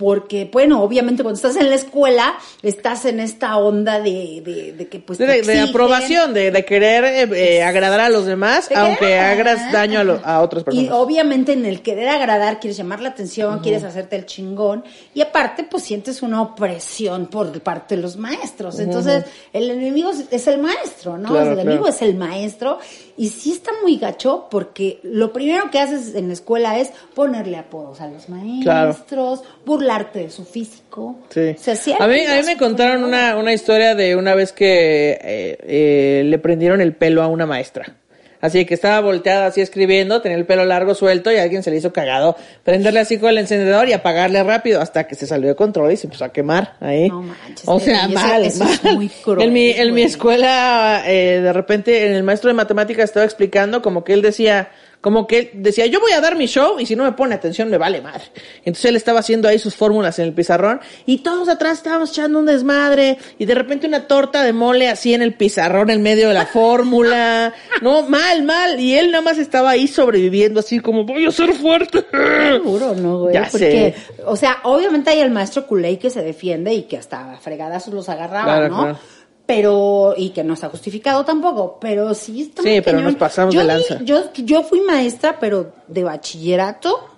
[0.02, 4.88] Porque, bueno, obviamente cuando estás en la escuela, estás en esta onda de, de, de
[4.88, 5.68] que pues de, te de exigen.
[5.68, 10.20] aprobación, de, de querer eh, eh, agradar a los demás, aunque hagas daño a, lo-
[10.24, 10.92] a otras Y personas.
[10.94, 14.82] obviamente en el querer agradar, quieres llamar la atención, quieres hacerte el chingón.
[15.14, 18.80] Y aparte, pues sientes una opresión por parte de los maestros.
[18.80, 21.28] Entonces, el enemigo es- el maestro, ¿no?
[21.28, 21.94] Claro, el enemigo claro.
[21.94, 22.78] es el maestro.
[23.16, 27.56] Y sí está muy gacho porque lo primero que haces en la escuela es ponerle
[27.58, 29.42] apodos a los maestros,
[29.92, 31.16] burlarte de su físico.
[31.30, 31.54] Sí.
[31.58, 34.52] O sea, sí a, mí, a mí me contaron una, una historia de una vez
[34.52, 37.96] que eh, eh, le prendieron el pelo a una maestra.
[38.40, 41.70] Así que estaba volteada así escribiendo, tenía el pelo largo suelto y a alguien se
[41.70, 45.48] le hizo cagado prenderle así con el encendedor y apagarle rápido hasta que se salió
[45.50, 47.08] de control y se empezó a quemar ahí.
[47.08, 48.94] No manches, o sea, eso- mal, eso es mal.
[48.96, 53.04] muy cruel, en mi, en mi escuela, eh, de repente, en el maestro de matemáticas
[53.04, 54.70] estaba explicando como que él decía,
[55.02, 57.34] como que él decía, yo voy a dar mi show y si no me pone
[57.34, 58.22] atención me vale madre.
[58.60, 62.38] Entonces él estaba haciendo ahí sus fórmulas en el pizarrón y todos atrás estábamos echando
[62.38, 66.28] un desmadre y de repente una torta de mole así en el pizarrón en medio
[66.28, 67.52] de la fórmula.
[67.82, 68.78] No, mal, mal.
[68.80, 72.04] Y él nada más estaba ahí sobreviviendo así como voy a ser fuerte.
[72.52, 73.34] Seguro, ¿no, güey?
[73.34, 74.22] Ya Porque, sé.
[74.24, 78.08] o sea, obviamente hay el maestro culé que se defiende y que hasta fregadazos los
[78.08, 78.82] agarraba, Claro, ¿no?
[78.82, 78.98] claro.
[79.46, 83.12] Pero, y que no está justificado tampoco, pero sí está Sí, muy pero cañón.
[83.12, 83.98] nos pasamos yo de lanza.
[84.02, 87.08] yo, yo fui maestra, pero de bachillerato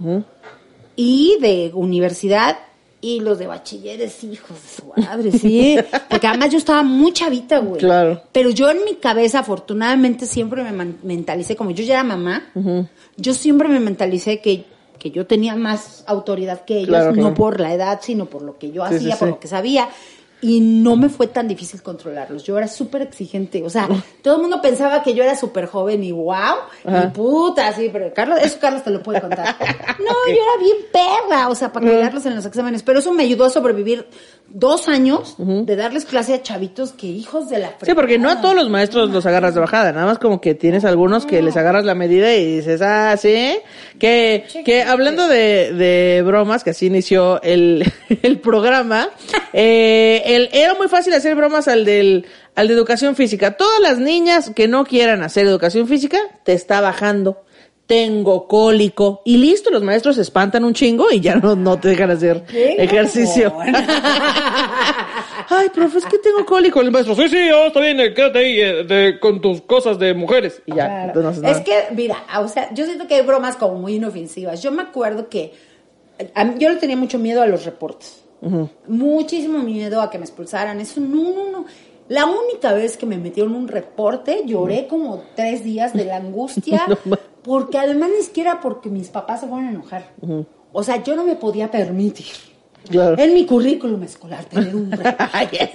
[0.97, 2.59] y de universidad.
[3.01, 5.77] Y los de bachilleres, hijos de su madre, sí.
[6.09, 7.79] Porque además yo estaba muy chavita, güey.
[7.79, 8.23] Claro.
[8.33, 12.45] Pero yo en mi cabeza, afortunadamente, siempre me mentalicé, como yo ya era mamá,
[13.19, 14.65] yo siempre me mentalicé que,
[14.99, 17.35] que yo tenía más autoridad que ellos, Claro, no claro.
[17.35, 19.35] por la edad, sino por lo que yo Sí, hacía, sí, por sí.
[19.35, 19.89] lo que sabía.
[20.45, 22.45] Y no me fue tan difícil controlarlos.
[22.45, 23.63] Yo era súper exigente.
[23.65, 23.89] O sea,
[24.23, 28.13] todo el mundo pensaba que yo era súper joven y wow, y puta, sí, pero
[28.13, 29.57] Carlos, eso Carlos te lo puede contar.
[29.95, 32.83] No, yo era bien perra, o sea, para cuidarlos en los exámenes.
[32.83, 34.07] Pero eso me ayudó a sobrevivir
[34.49, 38.33] dos años de darles clase a chavitos que hijos de la Sí, porque no a
[38.33, 38.43] fregada.
[38.43, 41.57] todos los maestros los agarras de bajada, nada más como que tienes algunos que les
[41.57, 43.57] agarras la medida y dices, ah, sí,
[43.99, 47.85] que, que hablando de, de bromas, que así inició el,
[48.23, 49.09] el programa,
[49.53, 53.57] eh, el, era muy fácil hacer bromas al del, al de educación física.
[53.57, 57.43] Todas las niñas que no quieran hacer educación física, te está bajando.
[57.87, 59.21] Tengo cólico.
[59.27, 62.43] Y listo, los maestros se espantan un chingo y ya no, no te dejan hacer
[62.51, 63.53] ejercicio.
[65.49, 66.81] Ay, profe, es que tengo cólico.
[66.81, 69.99] El maestro, sí, sí, ya está bien, eh, quédate ahí eh, de- con tus cosas
[69.99, 70.63] de mujeres.
[70.67, 71.07] Y ya, Claro.
[71.09, 73.97] entonces no haces es que, mira, o sea, yo siento que hay bromas como muy
[73.97, 74.63] inofensivas.
[74.63, 75.53] Yo me acuerdo que
[76.35, 78.21] a mí- yo le tenía mucho miedo a los reportes.
[78.87, 80.79] Muchísimo miedo a que me expulsaran.
[80.79, 81.65] Eso no, no, no.
[82.09, 86.87] La única vez que me metieron un reporte, lloré como tres días de la angustia,
[87.43, 90.11] porque además ni siquiera porque mis papás se fueron a enojar.
[90.73, 92.27] O sea, yo no me podía permitir
[92.91, 93.17] Claro.
[93.19, 95.71] en mi currículum escolar tener un reporte.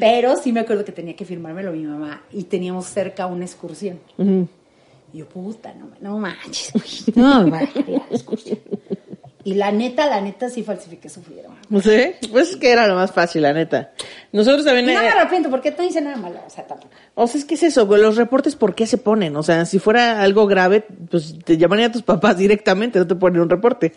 [0.00, 3.98] Pero sí me acuerdo que tenía que firmármelo mi mamá y teníamos cerca una excursión.
[5.12, 8.58] Y yo, puta, no, no manches, güey, no me a la excursión.
[9.48, 11.56] Y la neta, la neta sí falsifiqué su firma.
[11.82, 12.28] ¿Sí?
[12.30, 13.92] Pues es que era lo más fácil, la neta.
[14.30, 14.90] Nosotros también...
[14.90, 16.90] Y no me eh, arrepiento porque no hice nada malo, o sea, tampoco.
[17.14, 19.34] O sea, es que es eso, los reportes, ¿por qué se ponen?
[19.36, 23.14] O sea, si fuera algo grave, pues te llamarían a tus papás directamente, no te
[23.14, 23.94] ponen un reporte.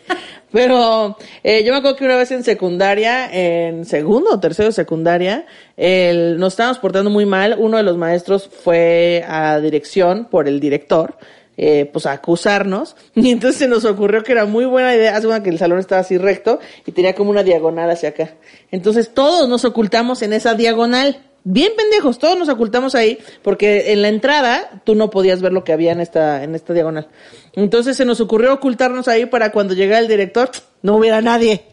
[0.50, 4.72] Pero eh, yo me acuerdo que una vez en secundaria, en segundo o tercero de
[4.72, 5.44] secundaria,
[5.76, 7.56] el- nos estábamos portando muy mal.
[7.58, 11.18] Uno de los maestros fue a dirección por el director.
[11.56, 15.42] Eh, pues acusarnos y entonces se nos ocurrió que era muy buena idea, hace una
[15.42, 18.34] que el salón estaba así recto y tenía como una diagonal hacia acá.
[18.70, 21.22] Entonces todos nos ocultamos en esa diagonal.
[21.44, 25.64] Bien pendejos, todos nos ocultamos ahí, porque en la entrada tú no podías ver lo
[25.64, 27.08] que había en esta, en esta diagonal.
[27.52, 30.50] Entonces se nos ocurrió ocultarnos ahí para cuando llegara el director,
[30.82, 31.64] no hubiera nadie.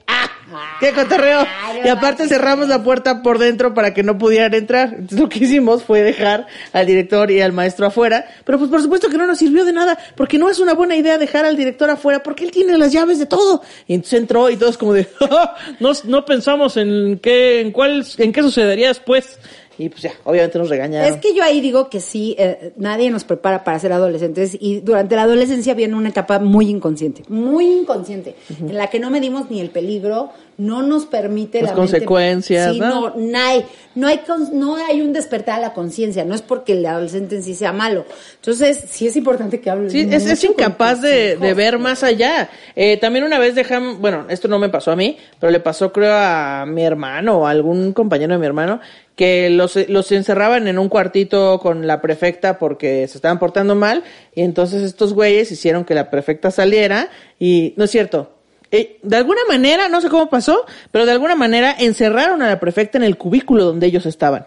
[0.79, 1.45] ¡Qué cotorreo!
[1.83, 4.89] Y aparte cerramos la puerta por dentro para que no pudieran entrar.
[4.89, 8.81] Entonces lo que hicimos fue dejar al director y al maestro afuera, pero pues por
[8.81, 11.55] supuesto que no nos sirvió de nada, porque no es una buena idea dejar al
[11.55, 13.61] director afuera, porque él tiene las llaves de todo.
[13.87, 15.07] Y entonces entró y todos como de,
[15.79, 19.39] no, no pensamos en qué, en cuál, en qué sucedería después.
[19.79, 21.13] Y pues ya, obviamente nos regañaron.
[21.13, 24.81] Es que yo ahí digo que sí, eh, nadie nos prepara para ser adolescentes y
[24.81, 29.49] durante la adolescencia viene una etapa muy inconsciente, muy inconsciente, en la que no medimos
[29.49, 32.89] ni el peligro, no nos permite Las consecuencias, Sí, ¿no?
[32.89, 33.65] no, no hay,
[33.95, 34.19] no hay,
[34.51, 37.71] no hay un despertar a la conciencia, no es porque el adolescente en sí sea
[37.71, 38.05] malo.
[38.35, 42.49] Entonces, sí es importante que hables Sí, es, es incapaz de, ver más allá.
[42.75, 45.93] Eh, también una vez dejan, bueno, esto no me pasó a mí, pero le pasó
[45.93, 48.81] creo a mi hermano o a algún compañero de mi hermano,
[49.19, 54.01] que los, los encerraban en un cuartito con la prefecta porque se estaban portando mal,
[54.33, 58.31] y entonces estos güeyes hicieron que la prefecta saliera, y no es cierto.
[58.71, 62.61] Eh, de alguna manera, no sé cómo pasó, pero de alguna manera encerraron a la
[62.61, 64.45] prefecta en el cubículo donde ellos estaban.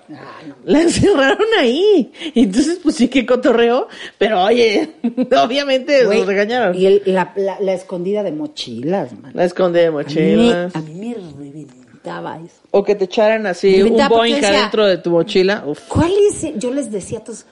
[0.65, 2.11] La encerraron ahí.
[2.33, 4.89] Y entonces, pues sí que cotorreo, pero oye,
[5.45, 6.75] obviamente Güey, nos regañaron.
[6.75, 9.33] Y el- la, la- la escondida de mochilas, man.
[9.35, 10.75] La esconde de A mí, mochilas.
[10.77, 11.67] a mí me
[12.05, 12.57] eso.
[12.71, 13.97] O que te echaran así un
[14.43, 15.65] decía- adentro de tu mochila.
[15.67, 15.81] Uf.
[15.89, 16.47] ¿Cuál es?
[16.59, 17.47] Yo les decía a todos,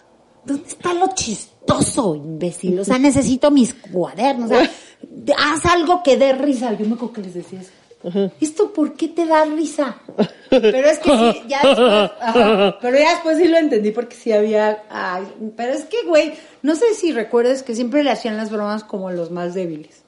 [0.45, 2.79] ¿dónde está lo chistoso, imbécil?
[2.81, 4.51] O sea, necesito mis cuadernos.
[4.51, 4.71] O sea,
[5.03, 6.73] de- haz algo que dé risa.
[6.75, 7.71] Yo me acuerdo que les decía eso.
[8.41, 9.99] ¿Esto por qué te da risa?
[10.49, 14.33] Pero es que sí, ya después, ajá, pero ya después sí lo entendí porque sí
[14.33, 15.25] había, ay,
[15.57, 16.33] pero es que, güey,
[16.63, 20.00] no sé si recuerdas que siempre le hacían las bromas como los más débiles.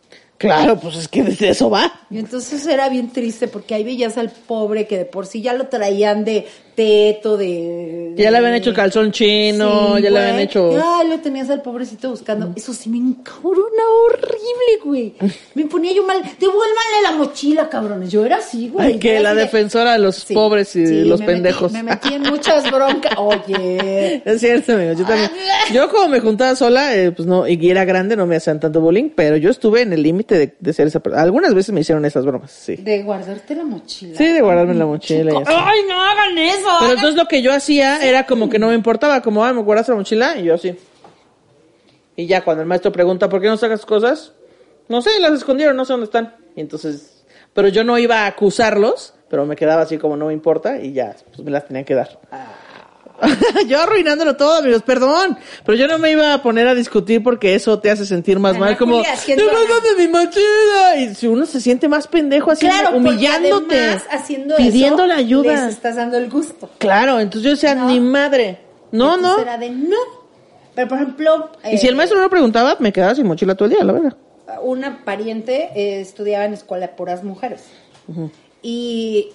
[0.42, 1.92] Claro, pues es que de eso va.
[2.11, 5.55] Y entonces era bien triste porque ahí veías al pobre que de por sí ya
[5.55, 8.14] lo traían de teto, de...
[8.16, 10.72] Ya le habían hecho calzón chino, Sí, ya le habían hecho...
[10.72, 12.52] Ya lo tenías al pobrecito buscando.
[12.56, 15.14] Eso sí me encabrona horrible, güey.
[15.54, 16.18] Me ponía yo mal.
[16.38, 18.11] Devuélvanle la mochila, cabrones.
[18.11, 18.87] Yo era así, güey.
[18.94, 21.72] Ay, que la defensora de los Sí, pobres y sí, los me metí- pendejos.
[21.72, 23.14] me metí en muchas broncas.
[23.18, 24.22] Oye.
[24.24, 24.92] Es cierto, amigo.
[24.92, 25.30] Yo también.
[25.72, 28.80] Yo como me juntaba sola, eh, pues no, y era grande, no me hacían tanto
[28.80, 31.22] bullying, pero yo estuve en el límite de, de ser esa persona.
[31.22, 32.76] Algunas veces me hicieron esas bromas, sí.
[32.76, 34.16] De guardarte la mochila.
[34.16, 35.44] Sí, de guardarme la mochila y así.
[35.54, 36.62] Ay, no hagan eso.
[36.81, 39.62] Pero entonces lo que yo hacía era como que no me importaba, como, ah, me
[39.62, 40.77] guardas la mochila y yo así.
[42.16, 44.33] Y ya cuando el maestro pregunta, ¿por qué no sacas cosas?
[44.88, 46.37] No sé, las escondieron, no sé dónde están.
[46.55, 50.33] Y entonces, pero yo no iba a acusarlos, pero me quedaba así como no me
[50.33, 52.18] importa y ya, pues me las tenían que dar.
[53.68, 55.38] yo arruinándolo todo, amigos, perdón.
[55.64, 58.58] Pero yo no me iba a poner a discutir porque eso te hace sentir más
[58.58, 60.96] mal, como, siento- ¡Devuélveme mi mochila!
[60.98, 65.66] Y si uno se siente más pendejo así, Claro, humillándote, además, haciendo pidiendo la ayuda.
[65.66, 66.68] Les estás dando el gusto.
[66.78, 67.87] Claro, entonces yo decía, No.
[67.87, 68.58] ni madre.
[68.90, 69.38] No, no.
[69.38, 69.96] Era de no.
[70.74, 71.50] Pero por ejemplo.
[71.70, 73.92] Y si el eh, maestro no preguntaba, me quedaba sin mochila todo el día, la
[73.92, 74.16] verdad.
[74.62, 77.62] Una pariente eh, estudiaba en escuela de puras mujeres.
[78.62, 79.30] Y.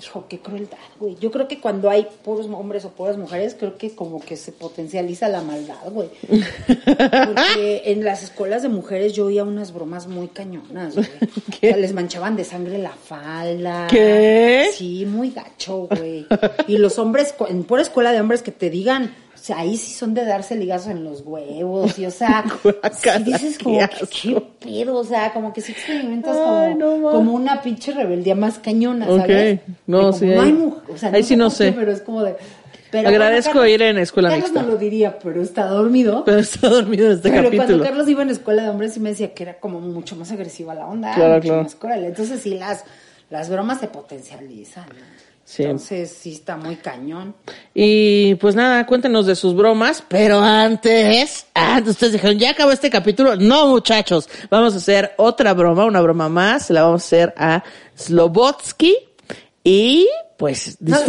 [0.00, 1.16] Hijo, qué crueldad, güey.
[1.20, 4.50] Yo creo que cuando hay puros hombres o puras mujeres, creo que como que se
[4.50, 6.08] potencializa la maldad, güey.
[6.28, 11.06] Porque en las escuelas de mujeres yo oía unas bromas muy cañonas, güey.
[11.64, 13.86] O sea, les manchaban de sangre la falda.
[13.88, 14.70] ¿Qué?
[14.74, 16.26] Sí, muy gacho, güey.
[16.66, 19.14] Y los hombres, en pura escuela de hombres que te digan,
[19.46, 22.44] sea, ahí sí son de darse ligazos en los huevos, y o sea,
[22.92, 26.96] sí dices como, qué que, qué pedo, o sea, como que sí experimentas Ay, como,
[26.98, 29.60] no, como una pinche rebeldía más cañona, ¿sabes?
[29.86, 31.72] no, De como, sí, no hay mu- o sea, ahí sí no sé.
[31.72, 32.36] Pero es como de...
[32.90, 34.62] Pero Agradezco Carlos- ir en escuela Carlos mixta.
[34.62, 36.22] no lo diría, pero está dormido.
[36.24, 37.84] Pero está dormido en este Pero cuando capítulo.
[37.84, 40.74] Carlos iba en escuela de hombres sí me decía que era como mucho más agresiva
[40.76, 41.62] la onda, Claro, mucho claro.
[41.64, 42.04] más cruel.
[42.04, 42.84] Entonces sí las
[43.30, 44.84] las bromas se potencializan.
[44.86, 45.23] ¿no?
[45.54, 45.62] Sí.
[45.62, 47.32] Entonces sí está muy cañón.
[47.72, 52.90] Y pues nada, cuéntenos de sus bromas, pero antes, antes ustedes dijeron, ya acabó este
[52.90, 53.36] capítulo.
[53.36, 57.62] No, muchachos, vamos a hacer otra broma, una broma más, la vamos a hacer a
[57.94, 58.96] Slobotsky
[59.62, 61.06] y pues les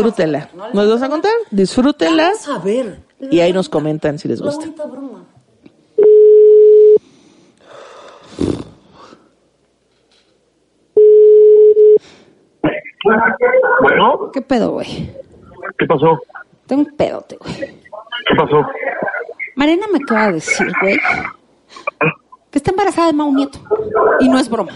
[0.74, 1.32] ¿Nos vas a contar?
[1.50, 3.00] Disfrútenla Vamos a ver.
[3.32, 4.60] y ahí nos comentan si les gusta.
[4.60, 5.26] bonita broma.
[13.82, 15.12] Bueno, ¿Qué pedo, güey?
[15.78, 16.20] ¿qué pasó?
[16.68, 17.54] Tengo un pedote, güey.
[18.28, 18.62] ¿Qué pasó?
[19.56, 20.98] Mariana me acaba de decir, güey,
[22.52, 23.60] que está embarazada de Mau Nieto.
[24.20, 24.72] Y no es broma.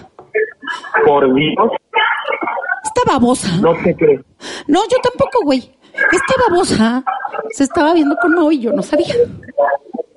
[1.06, 1.72] Por Dios,
[2.84, 3.58] Esta babosa.
[3.62, 4.22] no te crees.
[4.68, 5.72] No, yo tampoco, güey.
[6.12, 7.04] Esta babosa
[7.52, 9.16] se estaba viendo con Mau y yo no sabía.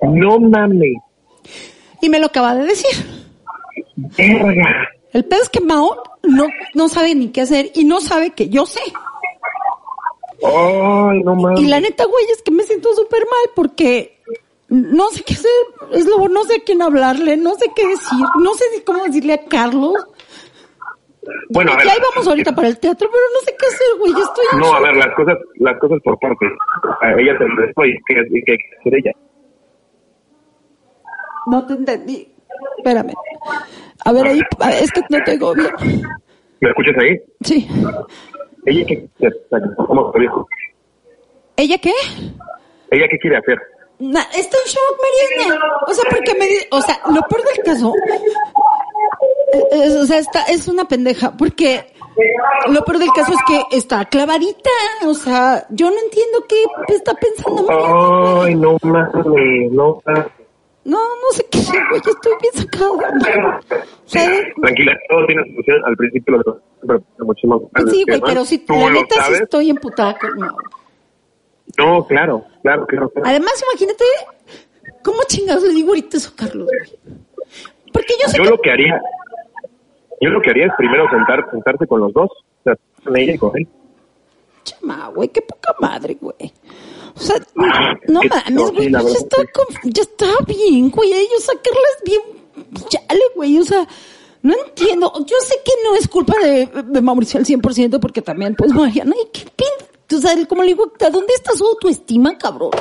[0.01, 0.95] No mames.
[2.01, 3.05] Y me lo acaba de decir.
[4.17, 4.87] Verga.
[5.13, 8.49] El pedo es que Mao no, no sabe ni qué hacer y no sabe que
[8.49, 8.81] yo sé.
[10.43, 11.61] Ay, no mames.
[11.61, 14.19] Y la neta, güey, es que me siento súper mal porque
[14.69, 15.51] no sé qué hacer.
[15.91, 19.03] Es lo, no sé a quién hablarle, no sé qué decir, no sé ni cómo
[19.03, 19.93] decirle a Carlos.
[21.49, 21.85] Bueno, a ver.
[21.85, 24.11] Ya íbamos ahorita para el teatro, pero no sé qué hacer, güey.
[24.11, 26.49] Estoy No, a ver, las cosas, las cosas por partes.
[27.01, 29.11] A ella se enredó y qué hay que hacer ella.
[31.45, 32.32] No te entendí.
[32.77, 33.13] Espérame.
[34.05, 34.41] A ver, ahí,
[34.81, 35.71] es que no tengo bien.
[36.59, 37.19] ¿Me escuchas ahí?
[37.41, 37.67] Sí.
[38.65, 39.07] ¿Ella qué
[39.87, 40.47] ¿Cómo te dijo?
[41.57, 41.91] ¿Ella qué?
[42.91, 43.57] ¿Ella qué quiere hacer?
[43.99, 45.63] Na- está en shock, Mariana.
[45.87, 47.93] O sea, porque me di- o sea, lo peor del caso,
[49.53, 51.85] eh, es- o sea, está, es una pendeja, porque
[52.69, 54.69] lo peor del caso es que está clavadita,
[55.05, 58.43] o sea, yo no entiendo qué está pensando Mariana.
[58.43, 60.25] Ay, no mames, no mames.
[60.85, 62.91] No, no sé qué güey, estoy bien sacada
[64.05, 64.29] sea,
[64.61, 65.81] Tranquila, todo tiene solución.
[65.85, 67.69] Al principio lo pero muchísimo.
[67.89, 69.41] sí, güey, pero si la neta sí sabes.
[69.41, 70.31] estoy emputada con.
[71.77, 73.09] No, claro, claro, claro.
[73.09, 73.27] claro.
[73.27, 74.03] Además, imagínate,
[75.03, 77.17] ¿cómo chingados le digo ahorita eso a Carlos, güey?
[77.93, 79.01] Porque yo sé Yo que lo que haría,
[80.19, 83.33] yo lo que haría es primero sentar, sentarse con los dos, o sea, con ella
[83.33, 83.67] y con él.
[84.63, 86.53] Chama, güey, qué poca madre, güey.
[87.15, 89.01] O sea, Ah, no mames, güey, está,
[89.41, 89.47] sí.
[89.53, 91.11] con- ya está bien, güey.
[91.37, 92.21] O sea, Carla bien,
[92.89, 93.59] chale, güey.
[93.59, 93.87] O sea,
[94.41, 95.11] no entiendo.
[95.25, 99.13] Yo sé que no es culpa de, de Mauricio al 100%, porque también, pues, Mariana,
[99.23, 100.17] ¿y qué pin?
[100.17, 102.71] O sea, como le digo, ¿a dónde está su autoestima, cabrón?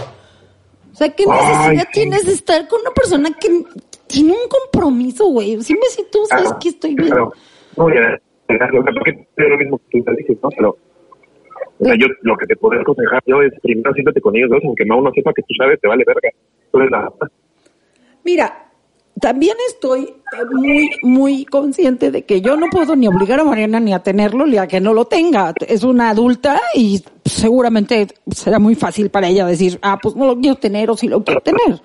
[0.92, 3.64] O sea, ¿qué necesidad tienes de estar con una persona que
[4.06, 5.62] tiene un compromiso, güey?
[5.62, 7.08] Sí me siento, ¿sabes Claro, qué estoy bien?
[7.08, 7.32] Claro.
[7.76, 10.48] No, o sea, porque es lo mismo que tú dices, ¿no?
[10.50, 10.76] Pero,
[11.82, 14.60] o sea, yo lo que te puedo aconsejar yo es primero siéntate con ellos dos,
[14.64, 16.28] aunque no sepa que tú sabes, te vale verga.
[16.72, 17.12] Eres la...
[18.22, 18.70] Mira,
[19.20, 20.14] también estoy
[20.52, 24.46] muy, muy consciente de que yo no puedo ni obligar a Mariana ni a tenerlo
[24.46, 25.54] ni a que no lo tenga.
[25.66, 30.38] Es una adulta y seguramente será muy fácil para ella decir, ah, pues no lo
[30.38, 31.82] quiero tener o sí lo quiero tener.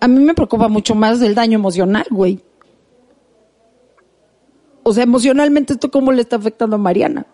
[0.00, 2.40] A mí me preocupa mucho más el daño emocional, güey.
[4.82, 7.26] O sea, emocionalmente esto cómo le está afectando a Mariana.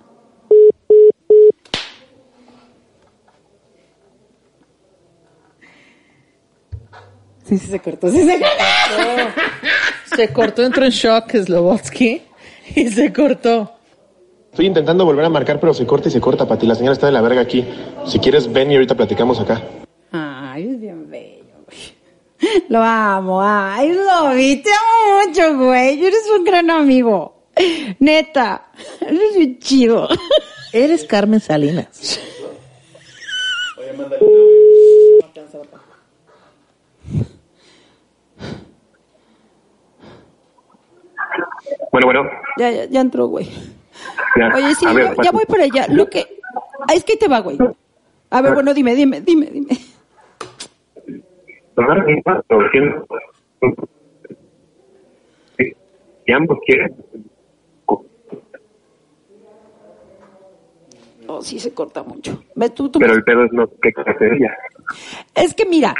[7.52, 9.42] Sí, sí se cortó, sí se cortó.
[10.16, 12.22] Se cortó, entró en shock Slobotsky
[12.76, 13.72] y se cortó.
[14.50, 16.66] Estoy intentando volver a marcar, pero se corta y se corta, Pati.
[16.66, 17.62] La señora está de la verga aquí.
[18.06, 19.60] Si quieres, ven y ahorita platicamos acá.
[20.12, 22.62] Ay, es bien bello, güey.
[22.70, 26.02] Lo amo, ay, lo vi, te amo mucho, güey.
[26.06, 27.48] Eres un gran amigo.
[27.98, 28.70] Neta,
[29.02, 30.08] eres bien chido.
[30.72, 32.18] Eres Carmen Salinas.
[41.92, 43.46] Bueno, bueno, Ya, ya, ya entró, güey.
[44.36, 44.48] ya.
[44.54, 45.86] Oye, sí, ver, ya, voy para allá.
[45.88, 46.40] Lo que...
[46.88, 47.58] Ah, es que ahí te va, güey.
[48.30, 49.78] A ver, bueno, dime, dime, dime, dime.
[56.24, 56.94] Si ambos quieren,
[61.28, 62.42] Oh, sí se corta mucho.
[62.56, 64.54] Ve, tú, tú pero el pedo es no de ella.
[65.34, 65.94] Es que mira,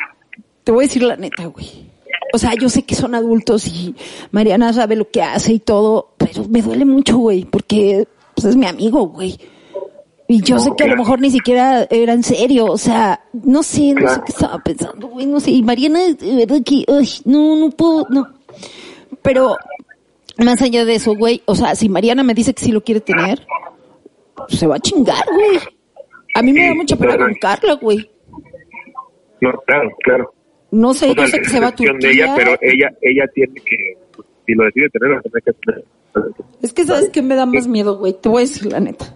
[0.65, 1.92] te voy a decir la neta, güey.
[2.33, 3.95] O sea, yo sé que son adultos y
[4.31, 8.57] Mariana sabe lo que hace y todo, pero me duele mucho, güey, porque pues, es
[8.57, 9.39] mi amigo, güey.
[10.29, 13.63] Y yo sé que a lo mejor ni siquiera era en serio, o sea, no
[13.63, 15.51] sé, no sé qué estaba pensando, güey, no sé.
[15.51, 18.29] Y Mariana, de verdad que, ay, no, no puedo, no.
[19.21, 19.57] Pero,
[20.39, 23.01] más allá de eso, güey, o sea, si Mariana me dice que sí lo quiere
[23.01, 23.47] tener,
[24.49, 25.59] se va a chingar, güey.
[26.35, 28.11] A mí me da mucha pena con Carla, güey.
[29.43, 30.35] No, claro, claro.
[30.73, 32.25] No sé, O sea, yo sé que se va a decisión de Turquía.
[32.25, 33.77] ella, pero ella, ella tiene que,
[34.17, 35.85] pues, si lo decide tener, lo tiene que tener.
[36.63, 38.15] Es que sabes que me da más miedo, güey.
[38.15, 39.13] Te voy a decir la neta.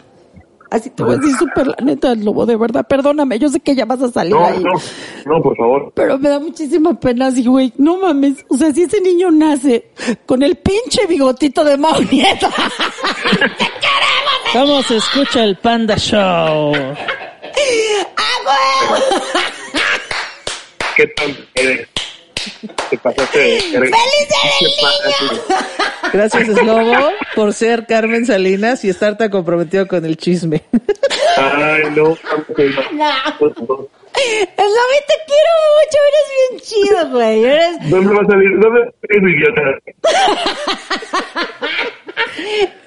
[0.71, 2.85] Así te voy a decir súper la neta, lobo, de verdad.
[2.89, 4.63] Perdóname, yo sé que ya vas a salir No, ahí.
[4.63, 4.73] no,
[5.25, 5.93] no, por favor.
[5.95, 7.73] Pero me da muchísima pena así, güey.
[7.79, 8.45] No mames.
[8.49, 9.91] O sea, si ese niño nace
[10.27, 12.49] con el pinche bigotito de Mau Nieto.
[14.53, 16.73] ¿Cómo se escucha el Panda Show?
[20.97, 21.89] ¿Qué tal eres?
[22.91, 23.99] Te pasaste de verga.
[26.13, 30.63] Gracias, Slobo, por ser Carmen Salinas y estar tan comprometido con el chisme.
[31.37, 32.11] Ay, no.
[32.11, 32.61] ok.
[33.39, 33.89] Por favor.
[34.15, 35.99] Slobi, te quiero mucho.
[36.09, 37.45] Eres bien chido, güey.
[37.45, 37.91] Eres...
[37.91, 38.51] ¿Dónde va a salir?
[38.61, 39.63] ¿Dónde es idiota?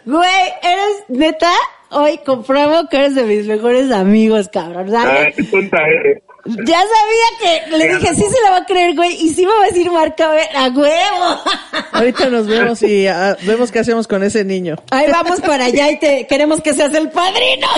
[0.06, 1.52] Güey, eres neta.
[1.92, 4.90] Hoy compruebo que eres de mis mejores amigos, cabrón.
[4.90, 5.28] ¿sabes?
[5.28, 6.24] Ay, qué tonta eres.
[6.66, 9.14] Ya sabía que le dije, sí se la va a creer, güey.
[9.14, 11.44] Y sí me va a decir marca a huevo.
[11.92, 14.76] Ahorita nos vemos y ah, vemos qué hacemos con ese niño.
[14.92, 17.68] Ahí vamos para allá y te queremos que seas el padrino.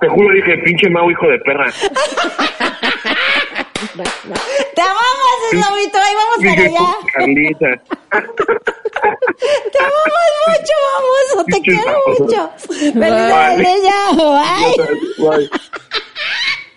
[0.00, 1.70] Te juro, dije, pinche Mau, hijo de perra.
[4.74, 5.98] Te amamos, Slobito.
[5.98, 6.96] Ahí vamos para allá.
[7.14, 7.68] Carlita.
[9.72, 11.46] Te amamos mucho, vamos.
[11.46, 12.40] Te quiero mucho.
[12.68, 12.92] Bye.
[12.92, 13.98] Felicidades, ella.
[15.18, 15.50] Bye.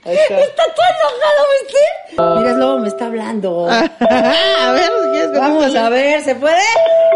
[0.05, 1.79] Está todo enojado, ¿viste?
[2.41, 3.69] Mira, Slobo me está hablando.
[3.69, 6.57] a ver, ¿quieres que Vamos a ver, ¿se puede?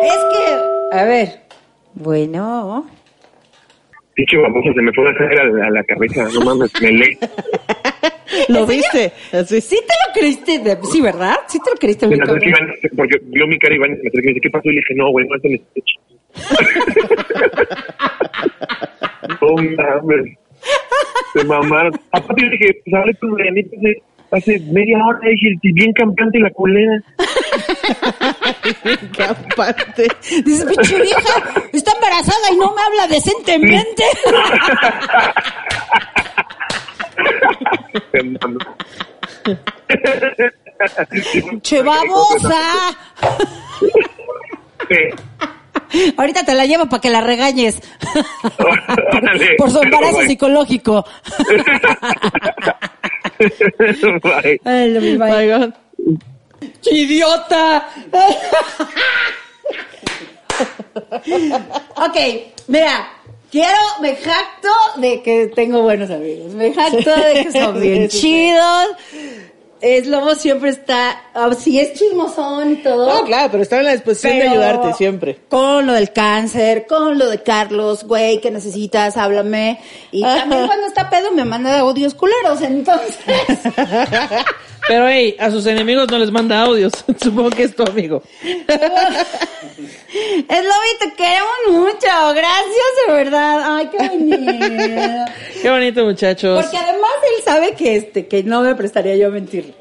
[0.03, 1.41] Es que, a ver.
[1.95, 2.87] Bueno.
[4.13, 6.27] Pinche babosa, se me fue a hacer a la, a la cabeza.
[6.33, 7.17] No mames, me leí.
[8.47, 9.11] ¿Lo viste?
[9.31, 9.61] Así.
[9.61, 10.59] ¿Sí te lo creíste?
[10.59, 11.35] de- sí, ¿verdad?
[11.47, 12.05] Sí te lo creíste.
[12.05, 12.43] Acerqué, cabrón?
[12.47, 14.69] Iván, porque vio mi cara Iván, me acerqué y me dice, ¿qué pasó?
[14.69, 15.91] Y le dije, no, güey, no es mi sketch.
[19.41, 20.37] no mames.
[21.33, 21.91] Se mamaron.
[22.11, 24.01] Aparte dije, pues hablé con Marianita hace,
[24.31, 27.01] hace media hora, dije, "Sí, bien campante la culera.
[29.17, 30.07] Campante.
[30.45, 31.43] Dices, pinche vieja,
[31.73, 34.03] está embarazada y no me habla decentemente.
[41.61, 42.97] ¡Che babosa!
[46.17, 47.79] Ahorita te la llevo para que la regañes.
[49.11, 49.55] Órale.
[49.57, 51.05] Por su embarazo psicológico.
[54.23, 54.61] Bye.
[54.65, 55.25] Ay, lo mismo.
[55.25, 55.73] My God.
[56.91, 57.87] ¡Idiota!
[61.95, 62.17] ok,
[62.67, 63.07] mira,
[63.51, 66.53] quiero, me jacto de que tengo buenos amigos.
[66.53, 68.87] Me jacto de que son bien chidos.
[69.79, 73.07] Es Lobo siempre está, ah, sí es chismosón y todo.
[73.07, 75.39] No, claro, pero estaba en la disposición de ayudarte siempre.
[75.49, 79.79] Con lo del cáncer, con lo de Carlos, güey, que necesitas, háblame.
[80.11, 83.17] Y también cuando está pedo me manda audios culeros, entonces.
[84.87, 86.93] Pero hey, a sus enemigos no les manda audios.
[87.21, 88.21] Supongo que es tu amigo.
[90.49, 92.07] Es Lobi, te queremos mucho.
[92.33, 93.75] Gracias, de verdad.
[93.77, 95.31] Ay, qué bonito.
[95.61, 96.61] Qué bonito, muchachos.
[96.63, 99.73] Porque además él sabe que este, que no me prestaría yo a mentirle.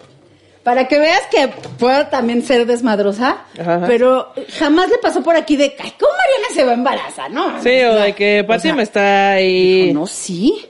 [0.62, 1.48] Para que veas que
[1.78, 3.84] puedo también ser desmadrosa, Ajá.
[3.86, 7.30] pero jamás le pasó por aquí de, ay, ¿cómo Mariana se va a embarazar?
[7.30, 9.92] No, Sí, o de que Pati sea, me está ahí.
[9.94, 10.66] no, sí.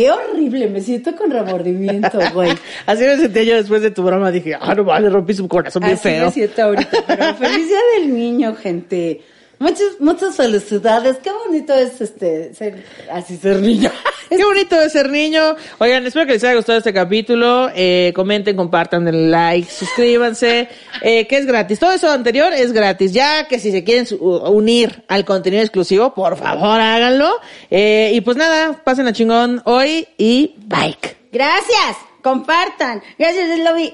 [0.00, 2.52] Qué horrible, me siento con remordimiento, güey.
[2.86, 4.30] Así me sentí yo después de tu broma.
[4.30, 6.24] Dije, ah, no vale, rompí su corazón bien Así feo.
[6.24, 9.20] me siento ahorita, pero feliz día del niño, gente.
[9.60, 11.18] Muchas, muchas felicidades.
[11.18, 12.82] Qué bonito es este ser
[13.12, 13.90] así ser niño.
[14.30, 15.54] Qué bonito es ser niño.
[15.76, 17.68] Oigan, espero que les haya gustado este capítulo.
[17.74, 20.66] Eh, comenten, compartan, denle like, suscríbanse.
[21.02, 21.78] Eh, que es gratis.
[21.78, 23.12] Todo eso anterior es gratis.
[23.12, 27.30] Ya que si se quieren unir al contenido exclusivo, por favor háganlo.
[27.70, 30.96] Eh, y pues nada, pasen a chingón hoy y bye.
[31.30, 33.02] Gracias, compartan.
[33.18, 33.92] Gracias, Lobby.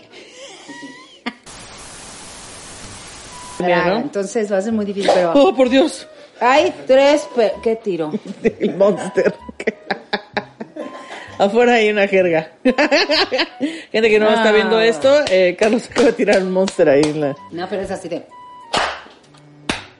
[3.60, 3.96] ¿No?
[3.98, 6.06] Entonces va a ser muy difícil, pero Oh, por Dios.
[6.40, 7.28] hay tres.
[7.34, 8.12] pe- ¿Qué tiro?
[8.60, 9.34] El monster.
[11.38, 12.50] Afuera hay una jerga.
[13.92, 17.20] Gente que no está viendo esto, eh, Carlos acaba de tirar un monster ahí en
[17.20, 17.36] la...
[17.52, 18.24] No, pero es así de.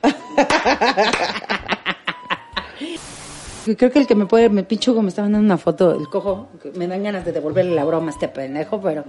[3.77, 6.07] Creo que el que me puede, me pincho como me está mandando una foto, el
[6.07, 9.03] cojo, me dan ganas de devolverle la broma a este pendejo, pero.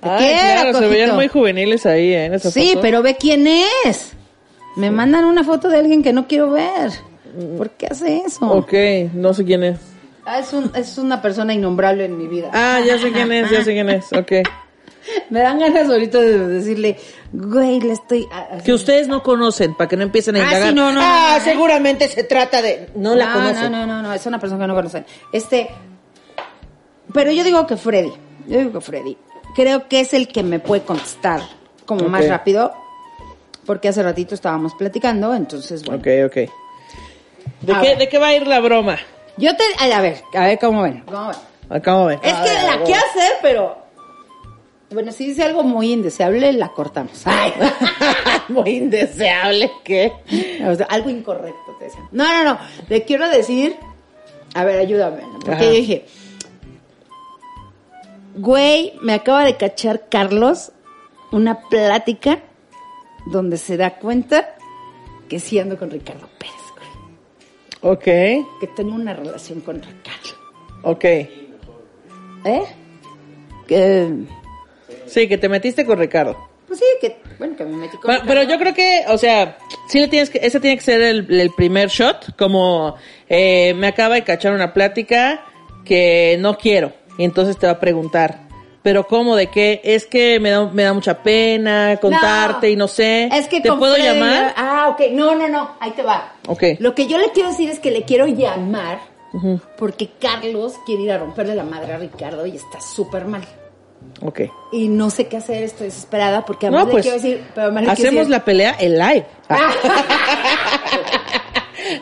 [0.00, 2.80] Te Ay, quiero, claro, se veían muy juveniles ahí eh, en esa Sí, foto.
[2.82, 4.12] pero ve quién es.
[4.76, 6.92] Me mandan una foto de alguien que no quiero ver.
[7.56, 8.46] ¿Por qué hace eso?
[8.46, 8.72] Ok,
[9.14, 9.78] no sé quién es.
[10.24, 12.50] Ah, es, un, es una persona innombrable en mi vida.
[12.52, 14.32] Ah, ya sé quién es, ya sé quién es, ok.
[15.30, 16.96] Me dan ganas ahorita de decirle,
[17.32, 18.26] güey, le estoy...
[18.62, 20.68] Que ustedes no conocen, para que no empiecen a Ah, indagar.
[20.68, 22.90] sí, no, no, ah, no, no, seguramente se trata de...
[22.94, 23.72] No la no, conocen.
[23.72, 25.06] No, no, no, no, es una persona que no conocen.
[25.32, 25.70] Este,
[27.12, 28.12] pero yo digo que Freddy,
[28.46, 29.16] yo digo que Freddy,
[29.54, 31.40] creo que es el que me puede contestar
[31.86, 32.72] como más rápido
[33.68, 36.00] porque hace ratito estábamos platicando, entonces, bueno.
[36.00, 36.34] Ok, ok.
[37.60, 37.96] ¿De qué.
[37.96, 38.96] ¿De qué va a ir la broma?
[39.36, 41.02] Yo te, ay, a ver, a ver cómo ven.
[41.04, 41.36] ¿Cómo ven?
[41.68, 42.26] Acabo de ver.
[42.26, 43.76] Es que la quiero hacer, pero.
[44.90, 47.20] Bueno, si dice algo muy indeseable, la cortamos.
[47.26, 47.52] Ay.
[48.48, 49.70] Muy indeseable.
[50.66, 52.00] O sea, algo incorrecto te decía.
[52.10, 52.58] No, no, no.
[52.88, 53.76] Le quiero decir.
[54.54, 55.20] A ver, ayúdame.
[55.20, 55.38] ¿no?
[55.40, 55.64] Porque Ajá.
[55.64, 56.06] yo dije.
[58.38, 60.72] Güey, me acaba de cachar Carlos
[61.32, 62.38] una plática
[63.26, 64.54] donde se da cuenta
[65.28, 66.54] que sí ando con Ricardo Pérez,
[67.82, 67.92] güey.
[67.94, 68.04] Ok,
[68.60, 70.30] Que tengo una relación con Ricardo.
[70.84, 71.04] ok.
[72.44, 72.62] ¿Eh?
[73.66, 74.08] Que.
[75.06, 76.36] Sí, que te metiste con Ricardo.
[76.66, 77.20] Pues sí, que.
[77.38, 78.26] Bueno, que me metí con Pero, Ricardo.
[78.28, 79.58] pero yo creo que, o sea,
[79.88, 82.94] sí le tienes que, ese tiene que ser el, el primer shot, como
[83.28, 85.44] eh, me acaba de cachar una plática
[85.84, 88.48] que no quiero, y entonces te va a preguntar,
[88.82, 92.72] pero cómo, de qué, es que me da, me da mucha pena contarte No.
[92.72, 94.54] y no sé, Es que ¿te puedo llamar?
[94.56, 95.10] Ah, ok.
[95.12, 95.72] No, no, no.
[95.80, 96.32] Ahí te va.
[96.46, 96.62] Ok.
[96.78, 99.00] Lo que yo le quiero decir es que le quiero llamar
[99.76, 103.42] porque Carlos quiere ir a romperle la madre a Ricardo y está súper mal.
[104.22, 104.40] Ok.
[104.72, 107.66] Y no sé qué hacer, estoy desesperada porque además No, le pues, quiero decir, pero
[107.66, 109.26] además le hacemos decir- la pelea en live.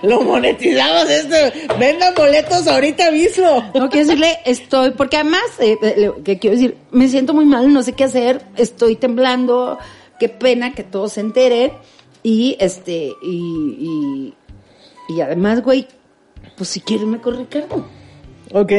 [0.02, 1.36] Lo monetizamos esto.
[1.78, 3.70] Vendan boletos ahorita mismo.
[3.74, 7.72] No quiero decirle, estoy, porque además, eh, eh, que quiero decir, me siento muy mal,
[7.72, 9.78] no sé qué hacer, estoy temblando,
[10.18, 11.72] qué pena que todo se entere.
[12.22, 14.34] Y este, y, y,
[15.08, 15.86] y además, güey,
[16.56, 17.86] pues si quieres me con Ricardo.
[18.52, 18.72] Ok.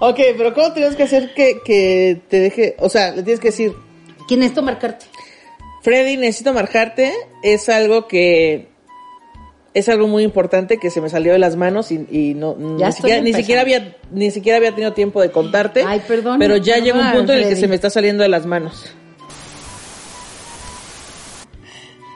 [0.00, 2.76] ok, pero ¿cómo tienes que hacer que, que te deje?
[2.78, 3.74] O sea, le tienes que decir,
[4.28, 5.06] ¿Quién es marcarte?
[5.82, 7.12] Freddy, necesito marcarte.
[7.42, 8.68] Es algo que.
[9.74, 12.80] Es algo muy importante que se me salió de las manos y, y no ni
[12.80, 15.84] Ya siquiera, ni siquiera había ni siquiera había tenido tiempo de contarte.
[15.86, 18.28] Ay, perdón, Pero ya llega un punto en el que se me está saliendo de
[18.28, 18.92] las manos.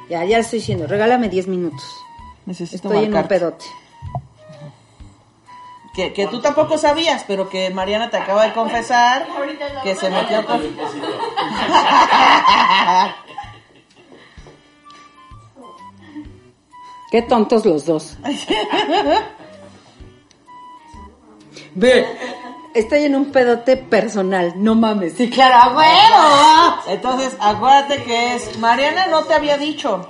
[0.08, 1.82] Ya, ya estoy diciendo, regálame 10 minutos.
[2.44, 3.64] Necesito Estoy en un pedote.
[5.94, 9.26] Que, que tú tampoco sabías, pero que Mariana te acaba de confesar
[9.82, 10.60] que se metió con...
[17.12, 18.16] Qué tontos los dos.
[21.74, 22.06] Ve,
[22.72, 25.12] estoy en un pedote personal, no mames.
[25.12, 26.80] Sí, claro, a huevo.
[26.88, 28.58] Entonces, acuérdate que es...
[28.58, 30.08] Mariana no te había dicho.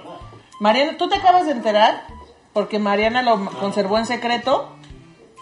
[0.60, 2.04] Mariana, ¿tú te acabas de enterar?
[2.52, 4.68] Porque Mariana lo conservó en secreto.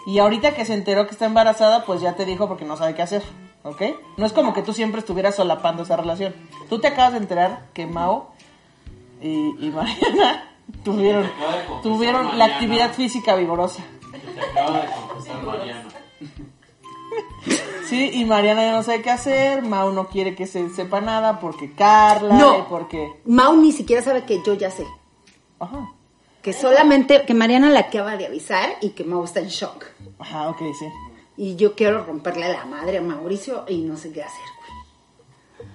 [0.07, 2.95] Y ahorita que se enteró que está embarazada, pues ya te dijo porque no sabe
[2.95, 3.21] qué hacer.
[3.61, 3.83] ¿Ok?
[4.17, 6.33] No es como que tú siempre estuvieras solapando esa relación.
[6.69, 8.31] Tú te acabas de enterar que Mao
[9.21, 10.50] y, y Mariana
[10.83, 11.29] tuvieron,
[11.83, 13.83] tuvieron la actividad física vigorosa.
[17.87, 21.39] Sí, y Mariana ya no sabe qué hacer, Mau no quiere que se sepa nada
[21.39, 22.59] porque Carla, No.
[22.59, 23.19] y porque...
[23.25, 24.85] Mau ni siquiera sabe que yo ya sé.
[25.59, 25.91] Ajá,
[26.41, 29.85] Que solamente, que Mariana la acaba de avisar y que Mau está en shock.
[30.19, 30.85] ajá, ok, sí.
[31.37, 34.45] Y yo quiero romperle la madre a Mauricio y no sé qué hacer,
[35.57, 35.69] güey.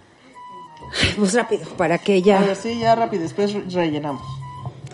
[1.16, 2.40] Pues rápido, para que A ella...
[2.40, 4.22] ver, sí, ya rápido, después re- rellenamos.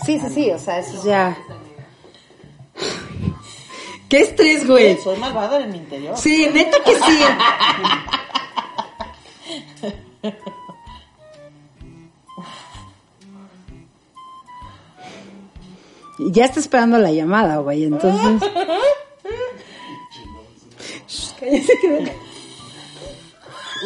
[0.05, 1.37] Sí, sí, sí, o sea, eso ya...
[4.09, 4.99] ¿Qué estrés, güey?
[4.99, 6.17] Soy malvada en mi interior.
[6.19, 7.21] Sí, neta que sí.
[16.19, 18.51] Ya está esperando la llamada, güey, entonces...
[21.09, 22.17] Shh, cállate que-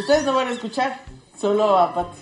[0.00, 1.00] Ustedes no van a escuchar,
[1.40, 2.18] solo a Pati.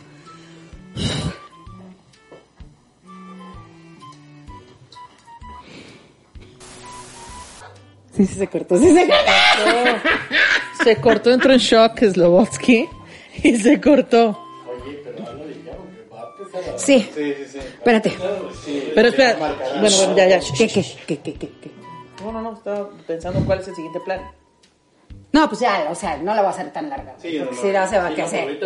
[8.17, 10.09] Sí, sí se cortó, sí se cortó.
[10.85, 12.89] Se cortó, entró en shock Slobotsky
[13.43, 14.41] y se cortó.
[16.77, 17.11] Sí.
[17.17, 18.13] Espérate.
[18.95, 20.41] Pero espera, bueno, bueno, ya, ya.
[20.57, 21.71] ¿Qué, qué, qué, qué, qué, qué?
[22.23, 24.21] No, no, no, estaba pensando cuál es el siguiente plan.
[25.33, 27.17] No, pues ya, o sea, no la voy a hacer tan larga.
[27.19, 28.61] Sí, porque si no se va a hacer.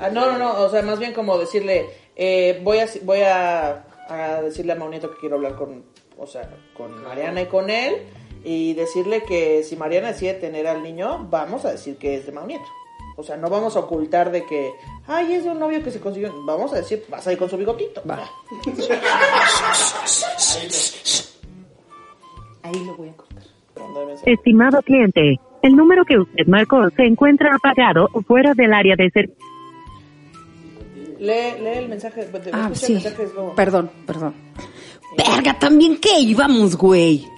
[0.00, 3.84] Ah, no, no, no, o sea, más bien como decirle, eh, voy a, voy a,
[4.08, 5.84] a decirle a Maunieto que quiero hablar con,
[6.22, 7.96] o sea, con Mariana y con él,
[8.44, 12.32] y decirle que si Mariana decide tener al niño, vamos a decir que es de
[12.32, 12.64] Maunieto.
[13.16, 14.72] O sea, no vamos a ocultar de que,
[15.06, 16.32] ay, es de un novio que se consiguió.
[16.46, 18.02] Vamos a decir, vas a ir con su bigotito.
[18.08, 18.26] Va.
[22.62, 23.42] Ahí lo voy a cortar.
[24.24, 29.10] Estimado cliente, el número que usted marcó se encuentra apagado o fuera del área de
[29.10, 29.44] servicio.
[31.18, 32.24] Lee, lee el mensaje.
[32.26, 32.86] de- Ah, sí.
[32.94, 34.34] el mensaje, es como- Perdón, perdón.
[35.16, 37.28] Verga, también que íbamos, güey.